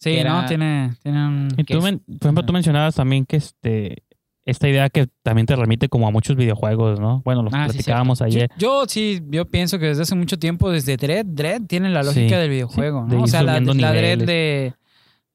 Sí, 0.00 0.18
¿no? 0.24 0.46
Tiene, 0.46 0.94
tiene 1.02 1.26
un... 1.26 1.48
Y 1.56 1.64
tú, 1.64 1.78
es- 1.78 1.84
men- 1.84 1.98
por 2.06 2.16
ejemplo, 2.28 2.44
tú 2.46 2.52
mencionabas 2.52 2.94
también 2.94 3.24
que 3.26 3.36
este 3.36 4.04
esta 4.44 4.66
idea 4.66 4.88
que 4.88 5.08
también 5.22 5.44
te 5.44 5.54
remite 5.56 5.90
como 5.90 6.08
a 6.08 6.10
muchos 6.10 6.34
videojuegos, 6.34 6.98
¿no? 6.98 7.20
Bueno, 7.22 7.42
los 7.42 7.52
Ah, 7.52 7.66
sí, 7.66 7.72
platicábamos 7.74 8.22
ayer. 8.22 8.48
yo 8.56 8.84
sí, 8.88 9.20
yo 9.28 9.44
pienso 9.44 9.78
que 9.78 9.84
desde 9.88 10.04
hace 10.04 10.14
mucho 10.14 10.38
tiempo, 10.38 10.70
desde 10.70 10.96
Dread, 10.96 11.26
Dread 11.26 11.62
tiene 11.66 11.90
la 11.90 12.02
lógica 12.02 12.28
Sí, 12.30 12.34
del 12.34 12.48
videojuego, 12.48 13.04
sí, 13.04 13.10
de 13.10 13.16
¿no? 13.18 13.22
O 13.24 13.26
sea, 13.26 13.42
la, 13.42 13.60
la 13.60 13.92
Dread 13.92 14.20
de, 14.20 14.72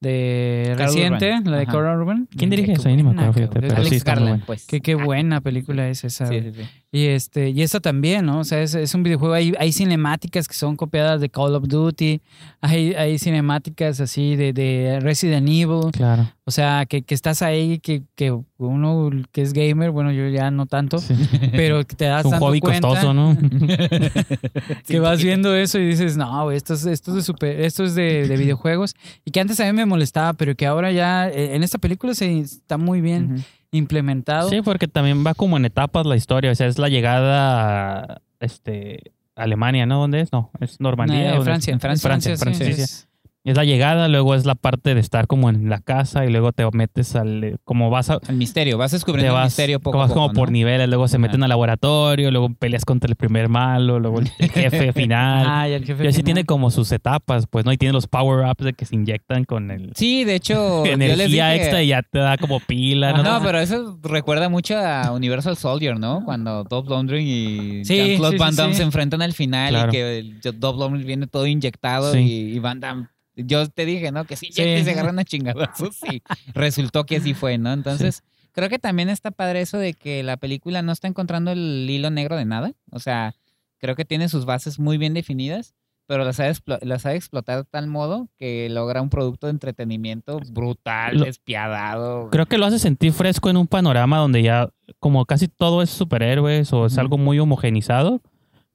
de 0.04 0.74
reciente, 0.76 1.40
la 1.44 1.58
de. 1.58 1.66
Carl 1.66 2.00
Urban. 2.00 2.28
¿Quién 2.36 2.50
dirige 2.50 2.72
eso? 2.72 2.88
Ahí 2.88 2.96
ni 2.96 3.02
me 3.02 3.10
acuerdo, 3.10 3.32
fíjate, 3.32 3.60
pero 3.60 3.76
Alex 3.76 3.88
sí 3.90 4.02
Garland, 4.04 4.44
pues. 4.44 4.66
Qué, 4.66 4.80
qué 4.80 4.94
buena 4.94 5.40
película 5.40 5.88
es 5.88 6.04
esa. 6.04 6.26
Sí, 6.26 6.40
sí, 6.40 6.52
sí. 6.52 6.62
Y 6.96 7.06
este, 7.08 7.50
y 7.50 7.62
esta 7.62 7.80
también, 7.80 8.24
¿no? 8.24 8.38
O 8.38 8.44
sea, 8.44 8.62
es, 8.62 8.72
es 8.76 8.94
un 8.94 9.02
videojuego, 9.02 9.34
hay, 9.34 9.52
hay 9.58 9.72
cinemáticas 9.72 10.46
que 10.46 10.54
son 10.54 10.76
copiadas 10.76 11.20
de 11.20 11.28
Call 11.28 11.56
of 11.56 11.64
Duty, 11.66 12.20
hay, 12.60 12.94
hay 12.94 13.18
cinemáticas 13.18 13.98
así 14.00 14.36
de, 14.36 14.52
de 14.52 15.00
Resident 15.00 15.48
Evil, 15.48 15.90
Claro. 15.90 16.30
o 16.44 16.52
sea, 16.52 16.86
que, 16.86 17.02
que 17.02 17.14
estás 17.16 17.42
ahí, 17.42 17.80
que, 17.80 18.04
que 18.14 18.30
uno 18.58 19.10
que 19.32 19.42
es 19.42 19.52
gamer, 19.52 19.90
bueno, 19.90 20.12
yo 20.12 20.28
ya 20.28 20.52
no 20.52 20.66
tanto, 20.66 20.98
Sí. 20.98 21.14
pero 21.50 21.84
que 21.84 21.96
te 21.96 22.04
das 22.04 22.24
Es 22.26 22.32
un 22.32 22.38
hobby 22.38 22.60
cuenta 22.60 22.86
costoso, 22.86 23.12
¿no? 23.12 23.36
que 24.86 25.00
vas 25.00 25.22
viendo 25.22 25.54
eso 25.54 25.78
y 25.78 25.86
dices, 25.86 26.16
no, 26.16 26.50
esto 26.50 26.74
es, 26.74 26.86
esto 26.86 27.10
es 27.10 27.16
de 27.16 27.22
super, 27.22 27.60
esto 27.60 27.84
es 27.84 27.94
de, 27.94 28.28
de 28.28 28.36
videojuegos, 28.36 28.94
y 29.24 29.30
que 29.30 29.40
antes 29.40 29.58
a 29.60 29.64
mí 29.64 29.72
me 29.72 29.86
molestaba, 29.86 30.32
pero 30.34 30.54
que 30.54 30.66
ahora 30.66 30.92
ya, 30.92 31.28
eh, 31.28 31.56
en 31.56 31.62
esta 31.62 31.78
película 31.78 32.14
se 32.14 32.38
está 32.38 32.78
muy 32.78 33.00
bien 33.00 33.32
Ujú. 33.34 33.42
Implementado. 33.76 34.48
Sí, 34.48 34.62
porque 34.62 34.88
también 34.88 35.24
va 35.26 35.34
como 35.34 35.56
en 35.56 35.64
etapas 35.64 36.06
la 36.06 36.16
historia. 36.16 36.50
O 36.50 36.54
sea, 36.54 36.66
es 36.66 36.78
la 36.78 36.88
llegada 36.88 38.00
a 38.00 38.20
este, 38.40 39.12
Alemania, 39.34 39.86
¿no? 39.86 39.98
¿Dónde 39.98 40.20
es? 40.20 40.32
No, 40.32 40.50
es 40.60 40.80
Normandía. 40.80 41.20
Eh, 41.20 41.36
¿dónde 41.36 41.38
es? 41.38 41.44
Francia, 41.44 41.72
en 41.72 41.80
Francia, 41.80 42.08
Francia, 42.08 42.36
Francia, 42.36 42.66
sí. 42.66 42.86
sí. 42.86 43.06
Es 43.44 43.56
la 43.56 43.64
llegada, 43.64 44.08
luego 44.08 44.34
es 44.34 44.46
la 44.46 44.54
parte 44.54 44.94
de 44.94 45.00
estar 45.00 45.26
como 45.26 45.50
en 45.50 45.68
la 45.68 45.78
casa 45.80 46.24
y 46.24 46.30
luego 46.30 46.52
te 46.52 46.64
metes 46.72 47.14
al... 47.14 47.58
Como 47.64 47.90
vas 47.90 48.08
a... 48.08 48.18
El 48.26 48.36
misterio, 48.36 48.78
vas 48.78 48.92
descubriendo 48.92 49.36
el 49.36 49.44
misterio 49.44 49.80
poco 49.80 49.98
vas 49.98 50.08
poco, 50.08 50.20
como 50.22 50.32
por 50.32 50.48
¿no? 50.48 50.52
niveles, 50.52 50.88
luego 50.88 51.08
se 51.08 51.16
Ajá. 51.16 51.20
meten 51.26 51.42
al 51.42 51.50
laboratorio, 51.50 52.30
luego 52.30 52.54
peleas 52.54 52.86
contra 52.86 53.06
el 53.10 53.16
primer 53.16 53.50
malo, 53.50 54.00
luego 54.00 54.20
el 54.20 54.28
jefe 54.50 54.94
final. 54.94 55.44
Ah, 55.46 55.68
y 55.68 55.72
el 55.74 55.84
jefe 55.84 56.04
y 56.04 56.06
así 56.06 56.16
final. 56.16 56.24
tiene 56.24 56.44
como 56.46 56.70
sus 56.70 56.90
etapas, 56.90 57.46
pues, 57.50 57.66
¿no? 57.66 57.72
Y 57.72 57.76
tiene 57.76 57.92
los 57.92 58.06
power-ups 58.06 58.64
de 58.64 58.72
que 58.72 58.86
se 58.86 58.94
inyectan 58.94 59.44
con 59.44 59.70
el... 59.70 59.92
Sí, 59.94 60.24
de 60.24 60.36
hecho, 60.36 60.86
energía 60.86 61.50
dije- 61.50 61.56
extra 61.56 61.82
y 61.82 61.88
ya 61.88 62.00
te 62.00 62.20
da 62.20 62.38
como 62.38 62.60
pila, 62.60 63.12
¿no? 63.12 63.22
No, 63.24 63.42
pero 63.44 63.60
eso 63.60 63.98
recuerda 64.02 64.48
mucho 64.48 64.78
a 64.78 65.12
Universal 65.12 65.58
Soldier, 65.58 65.98
¿no? 66.00 66.22
Cuando 66.24 66.64
Dolph 66.64 66.88
Lundgren 66.88 67.26
y 67.26 67.84
Sí, 67.84 67.94
Jean-Claude 67.96 68.32
sí, 68.32 68.38
Van 68.38 68.56
Damme 68.56 68.72
sí. 68.72 68.78
se 68.78 68.84
enfrentan 68.84 69.20
al 69.20 69.34
final 69.34 69.68
Claro. 69.68 69.90
y 69.92 70.40
que 70.40 70.50
Dolph 70.54 70.78
Lundgren 70.78 71.06
viene 71.06 71.26
todo 71.26 71.46
inyectado 71.46 72.16
y 72.18 72.58
Van 72.58 72.80
Damme... 72.80 73.08
Yo 73.36 73.68
te 73.68 73.84
dije, 73.84 74.12
¿no? 74.12 74.24
Que 74.24 74.36
sí, 74.36 74.48
Sí. 74.52 74.84
se 74.84 74.90
agarran 74.90 75.18
a 75.18 75.24
chingadazos 75.24 75.98
y 76.12 76.22
resultó 76.54 77.04
que 77.04 77.16
así 77.16 77.34
fue, 77.34 77.58
¿no? 77.58 77.72
Entonces, 77.72 78.22
creo 78.52 78.68
que 78.68 78.78
también 78.78 79.08
está 79.08 79.30
padre 79.30 79.60
eso 79.60 79.78
de 79.78 79.94
que 79.94 80.22
la 80.22 80.36
película 80.36 80.82
no 80.82 80.92
está 80.92 81.08
encontrando 81.08 81.50
el 81.52 81.86
hilo 81.90 82.10
negro 82.10 82.36
de 82.36 82.44
nada. 82.44 82.72
O 82.90 83.00
sea, 83.00 83.34
creo 83.78 83.96
que 83.96 84.04
tiene 84.04 84.28
sus 84.28 84.44
bases 84.44 84.78
muy 84.78 84.98
bien 84.98 85.14
definidas, 85.14 85.74
pero 86.06 86.22
las 86.24 86.36
sabe, 86.36 86.52
las 86.82 87.02
sabe 87.02 87.16
explotar 87.16 87.58
de 87.58 87.64
tal 87.64 87.86
modo 87.86 88.28
que 88.38 88.68
logra 88.70 89.00
un 89.02 89.08
producto 89.10 89.46
de 89.46 89.52
entretenimiento 89.52 90.38
brutal, 90.52 91.16
Lo- 91.18 91.24
despiadado. 91.24 92.28
Creo 92.30 92.46
que 92.46 92.58
lo 92.58 92.66
hace 92.66 92.78
sentir 92.78 93.12
fresco 93.12 93.48
en 93.50 93.56
un 93.56 93.66
panorama 93.66 94.18
donde 94.18 94.42
ya 94.42 94.68
como 95.00 95.24
casi 95.24 95.48
todo 95.48 95.82
es 95.82 95.90
superhéroes 95.90 96.72
o 96.72 96.86
es 96.86 96.98
algo 96.98 97.16
muy 97.18 97.38
homogenizado. 97.38 98.20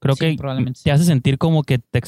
Creo 0.00 0.16
Sí, 0.16 0.36
que 0.36 0.72
te 0.82 0.90
hace 0.90 1.04
sentir 1.04 1.36
como 1.38 1.62
que 1.62 1.78
te 1.78 1.98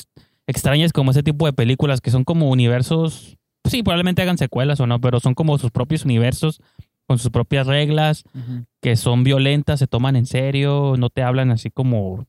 extrañas 0.47 0.93
como 0.93 1.11
ese 1.11 1.23
tipo 1.23 1.47
de 1.47 1.53
películas 1.53 2.01
que 2.01 2.11
son 2.11 2.25
como 2.25 2.51
universos, 2.51 3.37
sí, 3.65 3.83
probablemente 3.83 4.23
hagan 4.23 4.39
secuelas 4.39 4.81
o 4.81 4.87
no, 4.87 5.01
pero 5.01 5.21
son 5.21 5.35
como 5.35 5.59
sus 5.59 5.71
propios 5.71 6.05
universos 6.05 6.61
con 7.07 7.19
sus 7.19 7.31
propias 7.31 7.67
reglas, 7.67 8.25
que 8.81 8.97
son 8.97 9.25
violentas, 9.25 9.81
se 9.81 9.87
toman 9.87 10.17
en 10.17 10.27
serio, 10.27 10.95
no 10.99 11.11
te 11.11 11.23
hablan 11.23 11.51
así 11.51 11.71
como 11.71 12.27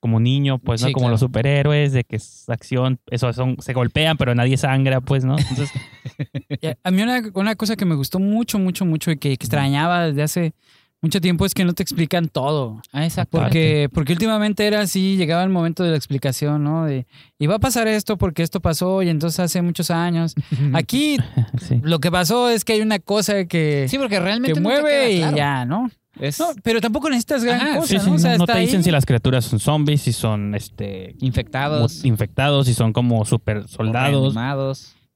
como 0.00 0.20
niño, 0.20 0.58
pues, 0.58 0.82
¿no? 0.82 0.88
Como 0.88 1.04
claro. 1.04 1.12
los 1.12 1.20
superhéroes, 1.20 1.94
de 1.94 2.04
que 2.04 2.16
es 2.16 2.46
acción, 2.50 3.00
eso 3.10 3.32
son, 3.32 3.56
se 3.60 3.72
golpean, 3.72 4.18
pero 4.18 4.34
nadie 4.34 4.58
sangra, 4.58 5.00
pues, 5.00 5.24
¿no? 5.24 5.38
Entonces, 5.38 5.70
A 6.84 6.90
mí 6.90 7.00
una, 7.00 7.22
una 7.32 7.54
cosa 7.56 7.74
que 7.74 7.86
me 7.86 7.94
gustó 7.94 8.18
mucho, 8.18 8.58
mucho, 8.58 8.84
mucho 8.84 9.10
y 9.10 9.16
que 9.16 9.32
extrañaba 9.32 10.08
desde 10.08 10.22
hace 10.22 10.54
mucho 11.04 11.20
tiempo 11.20 11.44
es 11.44 11.52
que 11.52 11.66
no 11.66 11.74
te 11.74 11.82
explican 11.82 12.28
todo. 12.28 12.80
Ah, 12.90 13.04
exacto. 13.04 13.38
Porque, 13.38 13.90
porque 13.92 14.14
últimamente 14.14 14.66
era 14.66 14.80
así, 14.80 15.16
llegaba 15.16 15.42
el 15.44 15.50
momento 15.50 15.84
de 15.84 15.90
la 15.90 15.96
explicación, 15.96 16.64
¿no? 16.64 16.86
De, 16.86 17.06
y 17.38 17.46
va 17.46 17.56
a 17.56 17.58
pasar 17.58 17.86
esto 17.88 18.16
porque 18.16 18.42
esto 18.42 18.60
pasó 18.60 19.02
y 19.02 19.10
entonces 19.10 19.38
hace 19.38 19.60
muchos 19.60 19.90
años. 19.90 20.34
Aquí 20.72 21.18
sí. 21.60 21.80
lo 21.82 22.00
que 22.00 22.10
pasó 22.10 22.48
es 22.48 22.64
que 22.64 22.72
hay 22.72 22.80
una 22.80 22.98
cosa 22.98 23.44
que, 23.44 23.86
Sí, 23.88 23.98
porque 23.98 24.18
realmente 24.18 24.54
que 24.54 24.60
no 24.60 24.68
mueve 24.68 24.90
queda 24.90 25.30
y 25.32 25.36
ya, 25.36 25.64
¿no? 25.66 25.90
Es 26.18 26.38
No, 26.40 26.46
pero 26.62 26.80
tampoco 26.80 27.10
necesitas 27.10 27.44
gran 27.44 27.60
Ajá, 27.60 27.76
cosa, 27.76 27.88
Sí, 27.88 27.98
sí, 27.98 28.08
¿no? 28.08 28.16
O 28.16 28.18
sea, 28.18 28.38
no, 28.38 28.46
te 28.46 28.58
dicen 28.58 28.78
ahí. 28.78 28.84
si 28.84 28.90
las 28.90 29.04
criaturas 29.04 29.44
son 29.44 29.60
zombies, 29.60 30.00
si 30.00 30.12
son 30.14 30.54
este 30.54 31.16
infectados, 31.20 32.04
infectados, 32.04 32.66
si 32.66 32.72
son 32.72 32.94
como 32.94 33.24
super 33.26 33.68
soldados. 33.68 34.34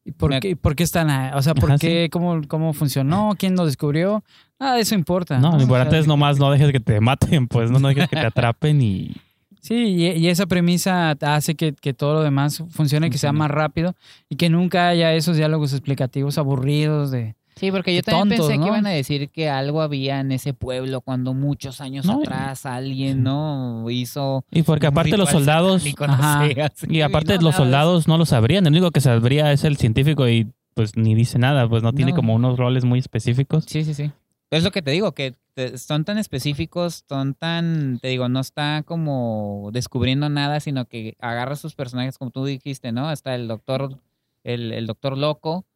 Reanimados. 0.09 0.15
¿Y 0.17 0.19
¿Por 0.19 0.31
Me- 0.31 0.41
qué, 0.41 0.57
por 0.57 0.75
qué 0.77 0.83
están 0.85 1.11
ahí? 1.11 1.31
O 1.35 1.43
sea, 1.43 1.55
¿por 1.55 1.71
Ajá, 1.71 1.79
qué? 1.79 2.09
¿Cómo, 2.11 2.41
¿Cómo 2.49 2.73
funcionó? 2.73 3.35
¿Quién 3.39 3.57
lo 3.57 3.67
descubrió? 3.67 4.23
Nada 4.59 4.75
de 4.77 4.81
eso 4.83 4.95
importa. 4.95 5.39
No, 5.39 5.53
lo 5.57 5.63
importante 5.63 5.93
sea, 5.93 6.01
es 6.01 6.07
nomás 6.07 6.39
no 6.39 6.51
dejes 6.51 6.73
que 6.73 6.81
te 6.81 7.01
maten, 7.01 7.47
pues 7.49 7.71
no, 7.71 7.79
no 7.79 7.89
dejes 7.89 8.09
que 8.09 8.17
te 8.17 8.27
atrapen 8.27 8.81
y 8.83 9.13
Sí, 9.61 9.75
y, 9.75 10.07
y 10.13 10.29
esa 10.29 10.47
premisa 10.47 11.11
hace 11.21 11.55
que, 11.57 11.75
que 11.75 11.93
todo 11.93 12.15
lo 12.15 12.23
demás 12.23 12.63
funcione, 12.71 13.11
que 13.11 13.19
sea 13.19 13.33
más 13.33 13.51
rápido 13.51 13.95
y 14.29 14.37
que 14.37 14.49
nunca 14.49 14.89
haya 14.89 15.13
esos 15.15 15.37
diálogos 15.37 15.73
explicativos 15.73 16.39
aburridos 16.39 17.11
de... 17.11 17.35
Sí, 17.59 17.71
porque 17.71 17.95
yo 17.95 18.03
también 18.03 18.29
tontos, 18.29 18.47
pensé 18.47 18.59
¿no? 18.59 18.65
que 18.65 18.69
iban 18.69 18.87
a 18.87 18.91
decir 18.91 19.29
que 19.31 19.49
algo 19.49 19.83
había 19.83 20.21
en 20.21 20.33
ese 20.33 20.55
pueblo 20.55 21.01
cuando 21.01 21.35
muchos 21.35 21.81
años 21.81 22.07
No, 22.07 22.21
atrás 22.21 22.67
alguien, 22.67 23.23
¿no? 23.23 23.89
Hizo. 23.91 24.45
y 24.51 24.63
porque 24.63 24.87
aparte 24.87 25.17
los 25.17 25.31
soldados 25.31 25.85
Ajá. 25.99 26.47
y 26.89 27.01
aparte 27.01 27.37
no, 27.37 27.43
los 27.43 27.57
soldados 27.57 28.09
no 28.09 28.19
lo 28.19 28.27
sabrían, 28.27 28.67
el 28.67 28.73
único 28.73 28.91
que 28.91 29.01
sabría 29.01 29.53
es 29.53 29.65
el 29.65 29.77
científico 29.77 30.29
y 30.29 30.47
pues 30.75 30.97
ni 30.97 31.15
dice 31.15 31.39
nada, 31.39 31.69
pues 31.69 31.83
no 31.83 31.93
tiene 31.93 32.15
como 32.15 32.35
unos 32.35 32.57
roles 32.57 32.85
muy 32.85 33.01
específicos. 33.01 33.65
Sí, 33.67 33.85
sí, 33.85 33.95
sí. 33.95 34.13
Es 34.51 34.63
lo 34.63 34.71
que 34.71 34.81
te 34.81 34.93
digo, 34.93 35.13
que 35.13 35.35
son 35.77 36.05
tan 36.05 36.19
específicos, 36.19 37.05
son 37.09 37.35
tan, 37.35 37.99
te 38.01 38.09
digo, 38.09 38.29
no 38.29 38.41
está 38.41 38.83
como 38.85 39.71
descubriendo 39.73 40.29
nada, 40.29 40.61
sino 40.61 40.85
que 40.87 41.17
agarra 41.19 41.57
sus 41.57 41.75
personajes, 41.75 42.17
como 42.17 42.31
tú 42.31 42.45
dijiste, 42.45 42.93
¿no? 42.93 43.11
Está 43.11 43.35
el 43.35 43.49
doctor, 43.49 43.99
el, 44.45 44.73
el 44.73 44.87
doctor 44.87 45.19
loco, 45.19 45.67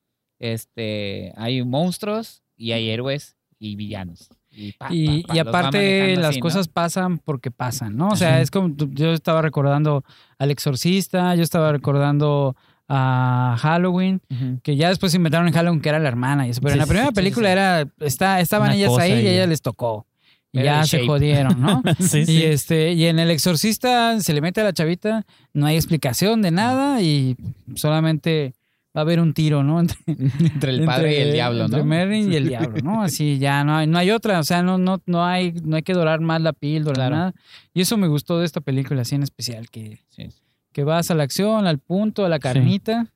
este, 0.43 1.33
hay 1.37 1.63
monstruos 1.65 2.43
y 2.57 2.73
hay 2.73 2.91
héroes 2.91 3.37
y 3.59 3.77
villanos. 3.77 4.29
Y, 4.51 4.73
pa, 4.73 4.89
Y, 4.93 5.23
pa, 5.23 5.29
pa, 5.29 5.35
y 5.35 5.39
los 5.39 5.47
va 5.47 5.51
aparte 5.51 6.17
las 6.17 6.31
así, 6.31 6.39
¿no? 6.39 6.43
cosas 6.43 6.69
pasan 6.69 7.19
porque 7.19 7.51
pasan, 7.51 7.97
¿no? 7.97 8.09
O 8.09 8.17
sea, 8.17 8.31
Ajá. 8.31 8.41
es 8.43 8.51
como 8.51 8.75
yo 8.77 9.13
estaba 9.13 9.41
recordando 9.41 10.05
al 10.39 10.51
exorcista, 10.51 11.35
yo 11.37 11.43
estaba 11.43 11.73
recordando 11.73 12.55
a 12.89 13.57
Halloween, 13.61 14.21
que 14.63 14.77
ya 14.77 14.89
después 14.91 15.15
inventaron 15.15 15.47
en 15.49 15.55
Halloween 15.55 15.81
que 15.81 15.89
era 15.89 15.99
la 15.99 16.09
hermana 16.09 16.47
y 16.47 16.51
eso, 16.51 16.61
pero 16.61 16.73
Sí, 16.73 16.75
en 16.75 16.81
la 16.81 16.87
primera 16.87 17.07
sí, 17.09 17.15
película 17.15 17.49
sí. 17.49 17.53
era, 17.53 17.87
está, 18.01 18.41
estaban 18.41 18.73
ellas 18.73 18.93
ahí 18.99 19.13
y 19.13 19.15
y 19.15 19.19
a 19.19 19.23
ya. 19.23 19.31
ellas 19.33 19.49
les 19.49 19.63
tocó. 19.63 20.07
Y 20.55 20.63
ya 20.63 20.85
se 20.85 20.99
Shape. 20.99 21.07
jodieron, 21.07 21.59
¿no? 21.63 21.83
sí, 22.01 22.19
Y 22.19 22.27
sí. 22.27 22.45
este, 22.45 22.93
y 22.93 23.07
en 23.07 23.19
el 23.19 23.31
exorcista 23.31 24.21
se 24.21 24.35
le 24.35 24.43
mete 24.43 24.61
a 24.61 24.65
la 24.65 24.75
chavita, 24.75 25.25
no 25.55 25.65
hay 25.65 25.77
explicación 25.77 26.43
de 26.43 26.51
nada 26.51 27.01
y 27.01 27.37
solamente 27.75 28.53
va 28.95 29.01
a 29.01 29.03
haber 29.03 29.21
un 29.21 29.33
tiro, 29.33 29.63
¿no? 29.63 29.81
Entre, 29.81 29.97
Entre 30.09 30.71
el 30.71 30.85
padre 30.85 31.13
y 31.13 31.15
el 31.15 31.21
entre- 31.23 31.33
diablo, 31.35 31.65
entre 31.65 31.79
¿no? 31.81 31.85
Merlin 31.87 32.33
y 32.33 32.37
el 32.37 32.49
diablo, 32.49 32.81
¿no? 32.83 33.03
Así 33.03 33.39
ya 33.39 33.65
no 33.65 33.77
hay, 33.77 33.87
no 33.87 33.99
hay 33.99 34.11
otra, 34.11 34.39
o 34.39 34.45
sea, 34.45 34.63
no, 34.63 34.79
no, 34.79 35.01
no 35.07 35.25
hay, 35.25 35.53
no 35.65 35.77
hay 35.77 35.83
que 35.83 35.95
dorar 35.95 36.21
más 36.21 36.41
la 36.41 36.53
píldora, 36.53 36.95
Claro. 36.95 37.17
nada. 37.17 37.35
Y 37.75 37.81
eso 37.81 37.97
me 37.97 38.09
gustó 38.09 38.39
de 38.39 38.45
esta 38.47 38.61
película 38.61 39.03
así 39.03 39.15
en 39.15 39.23
especial, 39.23 39.71
que, 39.71 40.01
Sí. 40.11 40.29
que 40.73 40.85
vas 40.85 41.11
a 41.11 41.15
la 41.15 41.23
acción, 41.23 41.67
al 41.67 41.79
punto, 41.79 42.25
a 42.25 42.29
la 42.29 42.39
carnita 42.39 43.07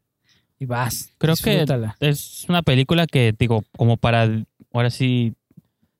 y 0.59 0.65
vas. 0.65 1.11
Creo 1.19 1.35
que 1.43 1.65
es 2.01 2.47
una 2.49 2.63
película 2.63 3.07
que, 3.07 3.35
digo, 3.39 3.65
como 3.77 3.97
para, 3.99 4.29
ahora 4.73 4.89
sí, 4.91 5.35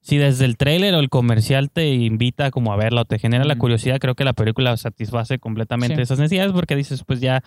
si 0.01 0.17
desde 0.19 0.45
el 0.45 0.57
tráiler 0.57 0.95
o 0.95 1.01
el 1.01 1.09
comercial 1.11 1.69
te 1.71 1.93
invita 1.93 2.51
como 2.51 2.73
a 2.73 2.77
verla 2.77 3.03
o 3.03 3.05
te 3.05 3.19
genera 3.19 3.45
la 3.45 3.57
curiosidad, 3.59 3.99
creo 3.99 4.15
que 4.15 4.25
la 4.25 4.33
película 4.35 4.77
satisface 4.77 5.39
completamente 5.39 5.97
Sí. 5.97 6.03
esas 6.03 6.19
necesidades 6.19 6.53
porque 6.53 6.77
dices, 6.77 7.03
pues 7.05 7.21
ya 7.21 7.43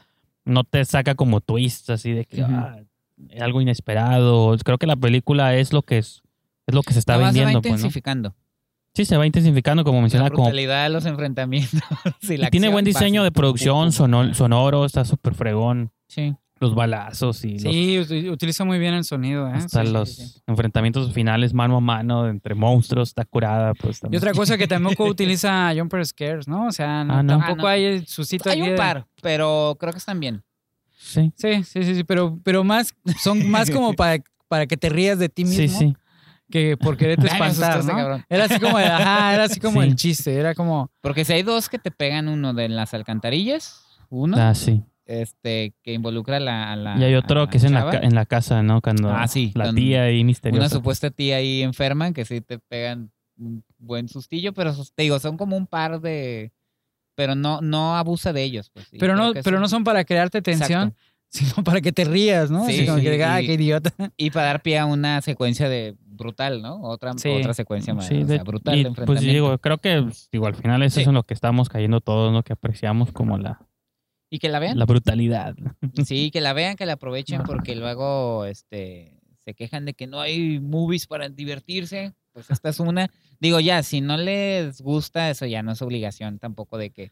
no 0.49 0.63
te 0.63 0.83
saca 0.85 1.15
como 1.15 1.41
twists 1.41 1.89
así 1.89 2.11
de 2.11 2.25
que 2.25 2.41
ah, 2.41 2.77
algo 3.39 3.61
inesperado. 3.61 4.55
Creo 4.63 4.77
que 4.77 4.87
la 4.87 4.95
película 4.95 5.55
es 5.55 5.73
lo 5.73 5.81
que 5.83 5.97
es, 5.99 6.21
es 6.67 6.75
lo 6.75 6.83
que 6.83 6.93
se 6.93 6.99
está 6.99 7.13
más 7.13 7.19
se 7.19 7.23
va 7.23 7.45
vendiendo, 7.45 7.61
pues, 7.61 7.71
¿no? 7.71 7.77
intensificando. 7.77 8.35
Sí, 8.93 9.05
se 9.05 9.17
va 9.17 9.25
intensificaando, 9.25 9.83
como 9.83 9.97
La 9.97 10.01
menciona, 10.01 10.29
como 10.29 10.43
brutalidad 10.43 10.83
de 10.83 10.89
los 10.89 11.05
enfrentamientos. 11.05 11.81
y 12.21 12.37
la 12.37 12.47
y 12.47 12.49
tiene 12.49 12.69
buen 12.69 12.83
diseño 12.83 13.23
de 13.23 13.31
producción, 13.31 13.85
pum. 13.85 13.91
sono- 13.91 14.33
sonoro, 14.33 14.85
está 14.85 15.05
súper 15.05 15.35
fregón. 15.35 15.91
Sí. 16.07 16.35
Los 16.59 16.75
balazos 16.75 17.43
y 17.45 17.53
los 17.59 17.73
Sí, 17.73 17.95
ut- 17.97 18.31
utiliza 18.31 18.65
muy 18.65 18.79
bien 18.79 18.93
el 18.93 19.03
sonido, 19.05 19.47
¿eh? 19.47 19.51
Hasta 19.53 19.85
Sí, 19.85 19.91
los 19.91 20.09
sí, 20.09 20.27
sí. 20.27 20.41
enfrentamientos 20.45 21.13
finales 21.13 21.53
mano 21.53 21.77
a 21.77 21.79
mano 21.79 22.27
entre 22.27 22.53
monstruos, 22.55 23.09
está 23.09 23.23
curada, 23.25 23.73
pues 23.73 23.97
Y 23.97 24.01
también. 24.01 24.19
otra 24.21 24.33
cosa 24.33 24.57
que 24.57 24.67
tampoco 24.67 25.05
utiliza 25.09 25.71
Jumper 25.75 26.05
Scares, 26.05 26.47
¿no? 26.47 26.67
O 26.67 26.71
sea, 26.71 27.03
no- 27.05 27.13
Ah, 27.13 27.23
no. 27.23 27.37
tampoco 27.37 27.59
Ah, 27.61 27.63
no. 27.63 27.67
hay 27.67 28.05
su 28.05 28.25
sitio 28.25 28.51
Hay 28.51 28.61
un 28.61 28.69
de- 28.71 28.75
par, 28.75 29.07
pero 29.21 29.77
creo 29.79 29.93
que 29.93 29.99
están 29.99 30.19
bien. 30.19 30.43
Sí, 30.97 31.31
Sí, 31.37 31.63
sí, 31.63 31.83
sí, 31.83 31.95
sí, 31.95 32.03
pero, 32.03 32.37
pero 32.43 32.63
más, 32.65 32.93
son 33.21 33.49
más 33.49 33.71
como 33.71 33.93
para, 33.93 34.21
para 34.49 34.67
que 34.67 34.75
te 34.75 34.89
rías 34.89 35.17
de 35.17 35.29
ti 35.29 35.45
mismo 35.45 35.79
sí, 35.79 35.85
sí. 35.87 35.95
que 36.51 36.75
por 36.75 36.97
quererte 36.97 37.27
espantar. 37.55 38.25
Era 38.27 38.45
así 38.45 38.59
como, 38.59 38.77
ajá, 38.77 39.33
era 39.33 39.43
así 39.45 39.61
como 39.61 39.81
Sí. 39.81 39.87
el 39.87 39.95
chiste, 39.95 40.35
era 40.35 40.53
como, 40.55 40.91
Porque 40.99 41.23
si 41.23 41.31
hay 41.31 41.43
dos 41.43 41.69
que 41.69 41.79
te 41.79 41.89
pegan, 41.89 42.27
uno 42.27 42.53
de 42.53 42.67
las 42.67 42.93
alcantarillas, 42.93 43.81
uno, 44.09 44.35
Ah, 44.37 44.53
sí. 44.53 44.83
Este, 45.09 45.73
que 45.81 45.93
involucra 45.93 46.37
a 46.37 46.39
la, 46.39 46.71
a 46.71 46.75
la- 46.75 46.97
Y 46.99 47.03
hay 47.03 47.15
otro 47.15 47.47
que 47.49 47.57
es 47.57 47.63
en 47.63 47.73
la, 47.73 47.89
en 48.01 48.13
la 48.13 48.25
casa, 48.27 48.61
¿no? 48.61 48.79
Cuando 48.79 49.09
Ah, 49.09 49.27
sí, 49.27 49.51
la 49.55 49.73
tía 49.73 50.03
ahí 50.03 50.23
misteriosa. 50.23 50.61
Una 50.65 50.69
supuesta 50.69 51.09
tía 51.09 51.37
ahí 51.37 51.63
enferma 51.63 52.13
que 52.13 52.25
sí 52.25 52.41
te 52.41 52.59
pegan 52.59 53.11
un 53.37 53.63
buen 53.79 54.07
sustillo, 54.07 54.53
pero 54.53 54.73
te 54.95 55.03
digo, 55.03 55.17
son 55.19 55.35
como 55.37 55.57
un 55.57 55.65
par 55.65 55.99
de... 55.99 56.51
Pero 57.15 57.33
no, 57.35 57.59
no 57.61 57.95
abusa 57.97 58.31
de 58.33 58.43
ellos. 58.43 58.69
Pues, 58.69 58.87
pero 58.99 59.15
no, 59.15 59.33
pero 59.33 59.57
eso- 59.57 59.59
no 59.59 59.67
son 59.67 59.83
para 59.83 60.03
crearte 60.05 60.41
tensión, 60.43 60.89
Exacto. 60.89 61.03
sino 61.55 61.63
para 61.63 61.81
que 61.81 61.91
te 61.91 62.05
rías, 62.05 62.51
¿no? 62.51 62.65
Sí, 62.65 62.73
así 62.73 62.85
como 62.85 62.97
sí, 62.99 63.03
que 63.05 63.23
ah, 63.23 63.41
y- 63.41 63.47
qué 63.47 63.53
idiota. 63.55 63.91
Y 64.17 64.29
para 64.29 64.45
dar 64.45 64.61
pie 64.61 64.77
a 64.77 64.85
una 64.85 65.21
secuencia 65.21 65.67
de 65.69 65.95
brutal, 66.05 66.61
¿no? 66.61 66.81
Otra, 66.81 67.13
Sí. 67.17 67.29
otra 67.29 67.53
secuencia 67.55 67.93
más. 67.95 68.05
Sí, 68.07 68.21
o 68.21 68.25
de- 68.25 68.35
sea, 68.35 68.43
brutal 68.43 68.75
y, 68.75 68.83
de 68.83 68.83
pues 68.91 68.99
enfrentamiento. 68.99 69.33
digo, 69.33 69.57
creo 69.57 69.77
que 69.79 70.01
pues, 70.03 70.29
digo, 70.31 70.45
al 70.47 70.55
final 70.55 70.83
eso 70.83 70.95
Sí. 70.95 71.01
es 71.01 71.07
en 71.07 71.13
lo 71.15 71.23
que 71.23 71.33
estamos 71.33 71.67
cayendo 71.67 71.99
todos, 71.99 72.31
¿no? 72.31 72.43
Que 72.43 72.53
apreciamos 72.53 73.11
como 73.11 73.37
la, 73.37 73.59
y 74.29 74.39
que 74.39 74.49
la 74.49 74.59
vean. 74.59 74.77
la 74.77 74.85
brutalidad. 74.85 75.55
Sí, 76.05 76.29
que 76.31 76.41
la 76.41 76.53
vean, 76.53 76.75
que 76.75 76.85
la 76.85 76.93
aprovechen, 76.93 77.41
porque 77.43 77.75
luego 77.75 78.45
este, 78.45 79.19
se 79.45 79.53
quejan 79.53 79.85
de 79.85 79.93
que 79.93 80.07
no 80.07 80.19
hay 80.21 80.59
movies 80.59 81.07
para 81.07 81.29
divertirse. 81.29 82.13
Pues 82.33 82.49
esta 82.51 82.69
es 82.69 82.79
una. 82.79 83.09
Digo, 83.39 83.59
ya, 83.59 83.81
si 83.83 84.01
no 84.01 84.17
les 84.17 84.81
gusta, 84.81 85.29
eso 85.29 85.45
ya 85.45 85.63
no 85.63 85.71
es 85.71 85.81
obligación 85.81 86.37
tampoco 86.39 86.77
de 86.77 86.91
que. 86.91 87.11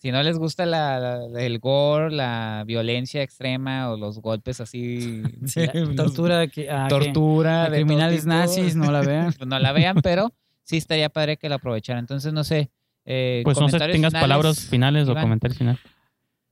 Si 0.00 0.12
no 0.12 0.22
les 0.22 0.38
gusta 0.38 0.64
la, 0.64 1.00
la- 1.28 1.42
el 1.42 1.58
gore, 1.58 2.12
la 2.14 2.62
violencia 2.64 3.20
extrema 3.22 3.90
o 3.90 3.96
los 3.96 4.20
golpes 4.20 4.60
así. 4.60 5.22
Sí, 5.46 5.60
los- 5.74 5.96
tortura, 5.96 6.46
que, 6.48 6.70
ah, 6.70 6.86
tortura 6.88 7.68
de 7.68 7.78
criminales 7.78 8.24
nazis, 8.26 8.76
no 8.76 8.90
la 8.92 9.00
vean. 9.02 9.32
pues 9.38 9.48
no 9.48 9.58
la 9.58 9.72
vean, 9.72 9.96
pero 10.02 10.32
sí 10.64 10.76
estaría 10.76 11.08
padre 11.08 11.36
que 11.36 11.48
la 11.48 11.56
aprovecharan. 11.56 12.00
Entonces, 12.00 12.32
no 12.32 12.44
sé. 12.44 12.70
eh, 13.06 13.40
Pues 13.44 13.58
no 13.60 13.68
sé, 13.68 13.78
tengas 13.78 13.92
finales. 13.94 14.20
palabras 14.20 14.60
finales 14.66 15.08
o 15.08 15.14
comentarios 15.14 15.58
finales. 15.58 15.80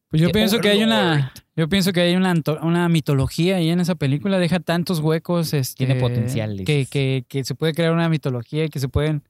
Pues 0.08 0.22
yo 0.22 0.30
pienso 0.30 0.60
que 0.60 0.68
hay 0.68 0.82
una, 0.84 1.32
yo 1.56 1.68
pienso 1.68 1.92
que 1.92 2.00
hay 2.00 2.14
una, 2.16 2.32
una 2.62 2.88
mitología 2.88 3.56
ahí 3.56 3.70
en 3.70 3.80
esa 3.80 3.94
película, 3.96 4.38
deja 4.38 4.60
tantos 4.60 5.00
huecos, 5.00 5.52
este, 5.52 5.84
Tiene 5.84 6.00
potencial, 6.00 6.62
que, 6.64 6.86
que, 6.86 7.24
que 7.28 7.44
se 7.44 7.54
puede 7.54 7.74
crear 7.74 7.92
una 7.92 8.08
mitología 8.08 8.64
y 8.64 8.68
que 8.68 8.78
se 8.78 8.88
pueden, 8.88 9.22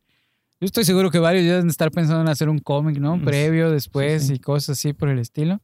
yo 0.61 0.67
estoy 0.67 0.85
seguro 0.85 1.11
que 1.11 1.19
varios 1.19 1.45
ya 1.47 1.53
deben 1.55 1.69
estar 1.71 1.91
pensando 1.91 2.21
en 2.23 2.29
hacer 2.29 2.49
un 2.51 2.59
cómic, 2.59 2.99
¿no? 2.99 3.17
Mm, 3.17 3.25
Previo, 3.25 3.71
después 3.71 4.27
sí. 4.27 4.35
y 4.35 4.39
cosas 4.39 4.79
así 4.79 4.93
por 4.93 5.09
el 5.09 5.19
estilo. 5.19 5.61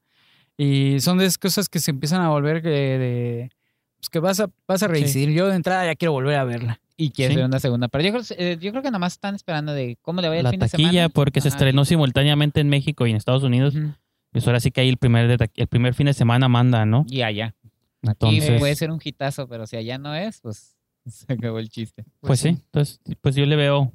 Y 0.57 1.01
son 1.01 1.18
de 1.18 1.25
esas 1.27 1.38
cosas 1.38 1.68
que 1.68 1.79
se 1.79 1.90
empiezan 1.90 2.20
a 2.22 2.29
volver 2.31 2.62
que 2.62 2.68
de, 2.68 3.51
pues 3.98 4.09
que 4.11 4.18
vas 4.18 4.40
a, 4.40 4.51
vas 4.68 4.83
a 4.83 4.88
reincidir. 4.88 5.31
Yo 5.31 5.48
de 5.48 5.57
entrada 5.57 5.85
ya 5.87 5.94
quiero 5.94 6.12
volver 6.12 6.37
a 6.37 6.44
verla. 6.44 6.81
Y 6.96 7.11
quiere 7.11 7.33
Sí. 7.33 7.37
ver 7.37 7.46
una 7.46 7.59
segunda. 7.59 7.88
Pero 7.88 8.05
yo 8.05 8.12
creo, 8.12 8.22
eh, 8.38 8.59
yo 8.61 8.70
creo 8.70 8.83
que 8.83 8.88
nada 8.90 8.98
más 8.98 9.14
están 9.14 9.35
esperando 9.35 9.72
de 9.72 9.96
cómo 10.03 10.20
le 10.20 10.29
vaya 10.29 10.40
el 10.40 10.44
La 10.44 10.51
fin 10.51 10.61
de 10.61 10.68
taquilla, 10.68 10.90
semana. 10.90 11.09
porque 11.09 11.40
se 11.40 11.48
estrenó 11.48 11.85
simultáneamente 11.87 12.61
en 12.61 12.68
México 12.68 13.07
y 13.07 13.11
en 13.11 13.16
Estados 13.16 13.42
Unidos. 13.42 13.75
Pues 14.33 14.47
ahora 14.47 14.61
sí 14.61 14.71
que 14.71 14.81
ahí 14.81 14.88
el 14.88 14.97
primer, 14.97 15.37
el 15.55 15.66
primer 15.68 15.95
fin 15.95 16.07
de 16.07 16.14
semana 16.14 16.49
manda, 16.49 16.85
¿no? 16.87 17.05
Y 17.09 17.23
allá. 17.23 17.55
Aquí 18.03 18.27
Entonces, 18.27 18.59
puede 18.59 18.75
ser 18.75 18.90
un 18.90 18.99
hitazo, 19.03 19.47
pero 19.47 19.66
si 19.66 19.77
allá 19.77 19.99
no 19.99 20.14
es, 20.14 20.40
pues 20.40 20.77
se 21.07 21.33
acabó 21.33 21.59
el 21.59 21.68
chiste. 21.68 22.05
pues 22.21 22.40
sí. 22.40 22.49
Entonces, 22.49 23.01
pues 23.21 23.37
yo 23.37 23.47
le 23.47 23.57
veo 23.57 23.92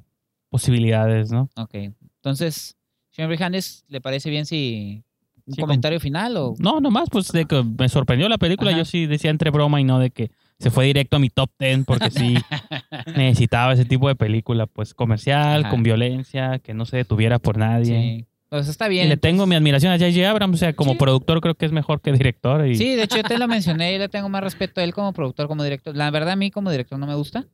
posibilidades, 0.48 1.30
¿no? 1.30 1.50
Ok. 1.56 1.74
Entonces, 2.16 2.76
señor 3.10 3.28
Brijandes, 3.28 3.84
¿le 3.88 4.00
parece 4.00 4.30
bien 4.30 4.46
si 4.46 5.04
un 5.46 5.54
Sí, 5.54 5.60
comentario 5.60 5.98
final 5.98 6.36
o 6.36 6.54
No, 6.58 6.80
nomás, 6.80 7.08
pues 7.10 7.28
de 7.32 7.44
que 7.46 7.62
me 7.62 7.88
sorprendió 7.88 8.28
la 8.28 8.38
película. 8.38 8.70
Ajá. 8.70 8.78
Yo 8.80 8.84
sí 8.84 9.06
decía 9.06 9.30
entre 9.30 9.50
broma 9.50 9.80
y 9.80 9.84
no 9.84 9.98
de 9.98 10.10
que 10.10 10.30
se 10.58 10.70
fue 10.70 10.84
directo 10.86 11.16
a 11.16 11.20
mi 11.20 11.30
top 11.30 11.50
10 11.58 11.84
porque 11.86 12.10
sí 12.10 12.34
necesitaba 13.16 13.72
ese 13.72 13.84
tipo 13.84 14.08
de 14.08 14.14
película, 14.16 14.66
pues 14.66 14.92
comercial, 14.94 15.60
Ajá. 15.62 15.70
con 15.70 15.82
violencia, 15.82 16.58
que 16.58 16.74
no 16.74 16.84
se 16.84 16.96
detuviera 16.98 17.38
por 17.38 17.56
nadie. 17.58 18.18
Sí. 18.18 18.26
Pues 18.48 18.66
está 18.68 18.86
Y 18.86 18.90
bien. 18.90 19.08
le 19.10 19.16
tengo 19.18 19.46
mi 19.46 19.54
admiración 19.54 19.92
a 19.92 19.98
J.J. 19.98 20.28
Abrams, 20.30 20.54
o 20.54 20.58
sea, 20.58 20.72
como 20.72 20.92
Sí. 20.92 20.98
productor 20.98 21.40
creo 21.42 21.54
que 21.54 21.66
es 21.66 21.72
mejor 21.72 22.00
que 22.00 22.12
director. 22.12 22.66
Y... 22.66 22.76
Sí, 22.76 22.94
de 22.94 23.02
hecho 23.02 23.16
yo 23.18 23.22
te 23.22 23.38
lo 23.38 23.46
mencioné 23.46 23.94
y 23.94 23.98
le 23.98 24.08
tengo 24.08 24.28
más 24.30 24.42
respeto 24.42 24.80
a 24.80 24.84
él 24.84 24.94
como 24.94 25.12
productor, 25.12 25.48
como 25.48 25.62
director. 25.64 25.94
La 25.94 26.10
verdad 26.10 26.30
a 26.32 26.36
mí 26.36 26.50
como 26.50 26.70
director 26.70 26.98
no 26.98 27.06
me 27.06 27.14
gusta. 27.14 27.44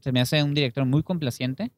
Se 0.00 0.12
me 0.12 0.20
hace 0.20 0.42
un 0.42 0.54
director 0.54 0.86
muy 0.86 1.02
complaciente. 1.02 1.70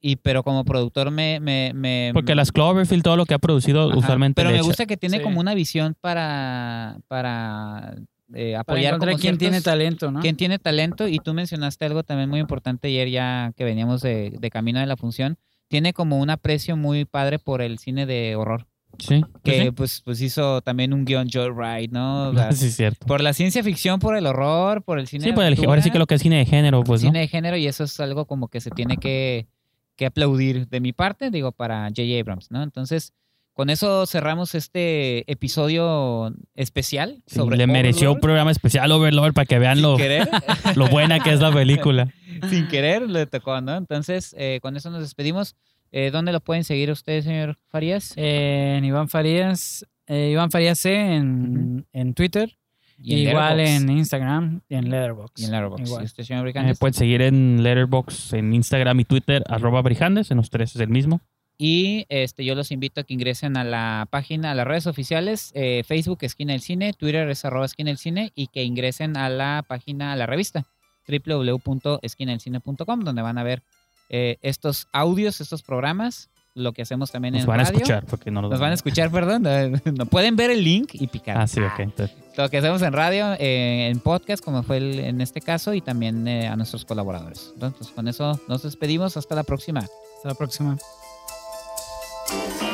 Y 0.00 0.16
pero 0.16 0.42
como 0.42 0.64
productor 0.64 1.12
me... 1.12 1.38
me, 1.38 1.70
me 1.76 2.10
Porque 2.12 2.34
las 2.34 2.50
Cloverfield, 2.50 3.04
todo 3.04 3.16
lo 3.16 3.24
que 3.24 3.34
ha 3.34 3.38
producido 3.38 3.88
Ajá, 3.88 3.96
usualmente 3.98 4.42
Pero 4.42 4.50
me 4.50 4.56
echa- 4.58 4.64
gusta 4.66 4.86
que 4.86 4.96
tiene 4.96 5.18
Sí. 5.18 5.22
como 5.22 5.38
una 5.38 5.54
visión 5.54 5.94
para... 6.00 6.96
para 7.06 7.94
eh, 8.34 8.54
Para 8.54 8.60
apoyar 8.62 8.98
como 8.98 9.16
quién 9.16 9.38
tiene 9.38 9.60
talento, 9.60 10.10
¿no? 10.10 10.18
quien 10.20 10.34
tiene 10.36 10.58
talento 10.58 11.06
y 11.06 11.18
tú 11.20 11.34
mencionaste 11.34 11.84
algo 11.84 12.02
también 12.02 12.30
muy 12.30 12.40
importante 12.40 12.88
ayer 12.88 13.10
ya 13.10 13.52
que 13.56 13.62
veníamos 13.62 14.00
de, 14.00 14.32
de 14.40 14.50
camino 14.50 14.80
de 14.80 14.86
la 14.86 14.96
función 14.96 15.36
tiene 15.72 15.94
como 15.94 16.18
un 16.20 16.28
aprecio 16.28 16.76
muy 16.76 17.06
padre 17.06 17.38
por 17.38 17.62
el 17.62 17.78
cine 17.78 18.04
de 18.04 18.36
horror 18.36 18.66
Sí, 18.98 19.22
pues 19.22 19.42
que 19.42 19.62
sí. 19.64 19.70
pues 19.70 20.02
pues 20.04 20.20
hizo 20.20 20.60
también 20.60 20.92
un 20.92 21.06
guion 21.06 21.28
Joe 21.32 21.48
Wright 21.50 21.90
no 21.90 22.28
O 22.28 22.34
sea, 22.34 22.52
sí, 22.52 22.66
es 22.66 22.76
cierto. 22.76 23.06
por 23.06 23.22
la 23.22 23.32
ciencia 23.32 23.62
ficción 23.64 23.98
por 23.98 24.14
el 24.18 24.26
horror 24.26 24.82
por 24.82 24.98
el 24.98 25.06
cine 25.06 25.24
Sí, 25.24 25.30
de 25.30 25.34
pues 25.34 25.58
el- 25.58 25.64
ahora 25.66 25.80
sí 25.80 25.90
que 25.90 25.98
lo 25.98 26.06
que 26.06 26.16
es 26.16 26.20
cine 26.20 26.36
de 26.36 26.44
género, 26.44 26.84
pues, 26.84 27.02
¿no? 27.02 27.08
cine 27.08 27.20
de 27.20 27.28
género 27.28 27.56
y 27.56 27.66
eso 27.66 27.84
es 27.84 27.98
algo 28.00 28.26
como 28.26 28.48
que 28.48 28.60
se 28.60 28.70
tiene 28.70 28.98
que, 28.98 29.46
que 29.96 30.04
aplaudir 30.04 30.68
de 30.68 30.80
mi 30.80 30.92
parte 30.92 31.30
digo 31.30 31.52
para 31.52 31.84
J.J. 31.88 32.20
Abrams 32.20 32.50
no 32.50 32.62
entonces 32.62 33.14
con 33.54 33.70
eso 33.70 34.06
cerramos 34.06 34.54
este 34.54 35.30
episodio 35.30 36.32
especial 36.54 37.22
Sí, 37.26 37.36
sobre 37.36 37.56
le 37.56 37.66
mereció 37.66 38.12
un 38.12 38.20
programa 38.20 38.50
especial 38.50 38.90
Overlord 38.92 39.34
para 39.34 39.46
que 39.46 39.58
vean 39.58 39.74
Sin 39.76 39.82
lo, 39.82 39.96
querer 39.96 40.28
lo 40.76 40.88
buena 40.88 41.20
que 41.20 41.32
es 41.32 41.40
la 41.40 41.52
película. 41.52 42.12
sin 42.50 42.68
querer 42.68 43.08
le 43.10 43.26
tocó, 43.26 43.60
¿no? 43.60 43.76
Entonces, 43.76 44.34
eh, 44.38 44.58
con 44.62 44.76
eso 44.76 44.90
nos 44.90 45.00
despedimos. 45.00 45.54
Eh, 45.90 46.10
¿Dónde 46.10 46.32
lo 46.32 46.40
pueden 46.40 46.64
seguir 46.64 46.90
ustedes, 46.90 47.24
señor 47.24 47.58
Farías? 47.68 48.14
Eh, 48.16 48.76
en 48.78 48.84
Iván 48.86 49.08
Farías, 49.10 49.84
eh, 50.06 50.30
Iván 50.32 50.50
Farías 50.50 50.78
C 50.78 50.94
en, 51.16 51.86
en 51.92 52.14
Twitter, 52.14 52.56
Y 52.98 53.12
en 53.12 53.28
igual 53.28 53.56
Letterboxd. 53.58 53.82
en 53.90 53.98
Instagram 53.98 54.60
y 54.70 54.74
en 54.76 54.90
Letterboxd. 54.90 55.38
Y 55.42 55.44
en 55.44 55.50
Letterboxd. 55.50 55.84
Igual. 55.86 56.02
¿Y 56.02 56.06
usted, 56.06 56.24
señor 56.24 56.40
Me 56.44 56.50
Brijandes? 56.50 56.78
pueden 56.78 56.94
seguir 56.94 57.20
en 57.20 57.62
Letterboxd, 57.62 58.34
en 58.34 58.54
Instagram 58.54 59.00
y 59.00 59.04
Twitter, 59.04 59.44
arroba 59.46 59.82
Brijandes, 59.82 60.30
en 60.30 60.38
los 60.38 60.48
tres 60.48 60.74
es 60.74 60.80
el 60.80 60.88
mismo. 60.88 61.20
Y 61.58 62.06
este, 62.08 62.44
yo 62.44 62.54
los 62.54 62.70
invito 62.72 63.00
a 63.00 63.04
que 63.04 63.14
ingresen 63.14 63.56
a 63.56 63.62
la 63.64 64.06
página, 64.10 64.50
a 64.50 64.54
las 64.54 64.66
redes 64.66 64.86
oficiales, 64.86 65.52
eh, 65.54 65.82
Facebook 65.86 66.18
Esquina 66.22 66.52
del 66.54 66.62
Cine, 66.62 66.92
Twitter 66.92 67.28
es 67.28 67.44
arroba 67.44 67.66
Esquina 67.66 67.90
del 67.90 67.98
Cine 67.98 68.32
y 68.34 68.48
que 68.48 68.64
ingresen 68.64 69.16
a 69.16 69.28
la 69.28 69.64
página, 69.66 70.12
a 70.12 70.16
la 70.16 70.26
revista 70.26 70.64
www.esquinadelcine.com 71.08 73.00
donde 73.00 73.22
van 73.22 73.38
a 73.38 73.42
ver 73.42 73.62
eh, 74.08 74.38
estos 74.42 74.88
audios, 74.92 75.40
estos 75.40 75.62
programas, 75.62 76.30
lo 76.54 76.72
que 76.72 76.82
hacemos 76.82 77.10
también 77.10 77.32
Nos 77.34 77.42
en 77.44 77.46
van 77.48 77.60
a 77.60 77.62
escuchar 77.62 78.04
porque 78.06 78.30
no 78.30 78.42
nos, 78.42 78.50
Nos 78.50 78.60
van 78.60 78.72
a 78.72 78.74
escuchar, 78.74 79.10
perdón. 79.10 79.42
No 79.96 80.06
pueden 80.06 80.36
ver 80.36 80.50
el 80.50 80.62
link 80.62 80.90
y 80.94 81.06
picar. 81.06 81.38
Ah, 81.38 81.46
sí, 81.46 81.60
ok. 81.60 81.78
Entonces, 81.80 82.16
Lo 82.36 82.48
que 82.50 82.58
hacemos 82.58 82.82
en 82.82 82.92
radio, 82.92 83.32
eh, 83.38 83.88
en 83.90 84.00
podcast, 84.00 84.44
como 84.44 84.62
fue 84.62 84.76
el- 84.78 84.98
en 85.00 85.20
este 85.20 85.40
caso, 85.40 85.72
y 85.74 85.80
también 85.80 86.28
eh, 86.28 86.48
a 86.48 86.56
nuestros 86.56 86.84
colaboradores. 86.84 87.50
Entonces, 87.54 87.88
con 87.88 88.06
eso 88.08 88.38
nos 88.48 88.62
despedimos. 88.62 89.16
Hasta 89.16 89.34
la 89.34 89.44
próxima. 89.44 89.80
Hasta 89.80 90.28
la 90.28 90.34
próxima. 90.34 90.76
Thank 92.32 92.62
you. 92.62 92.71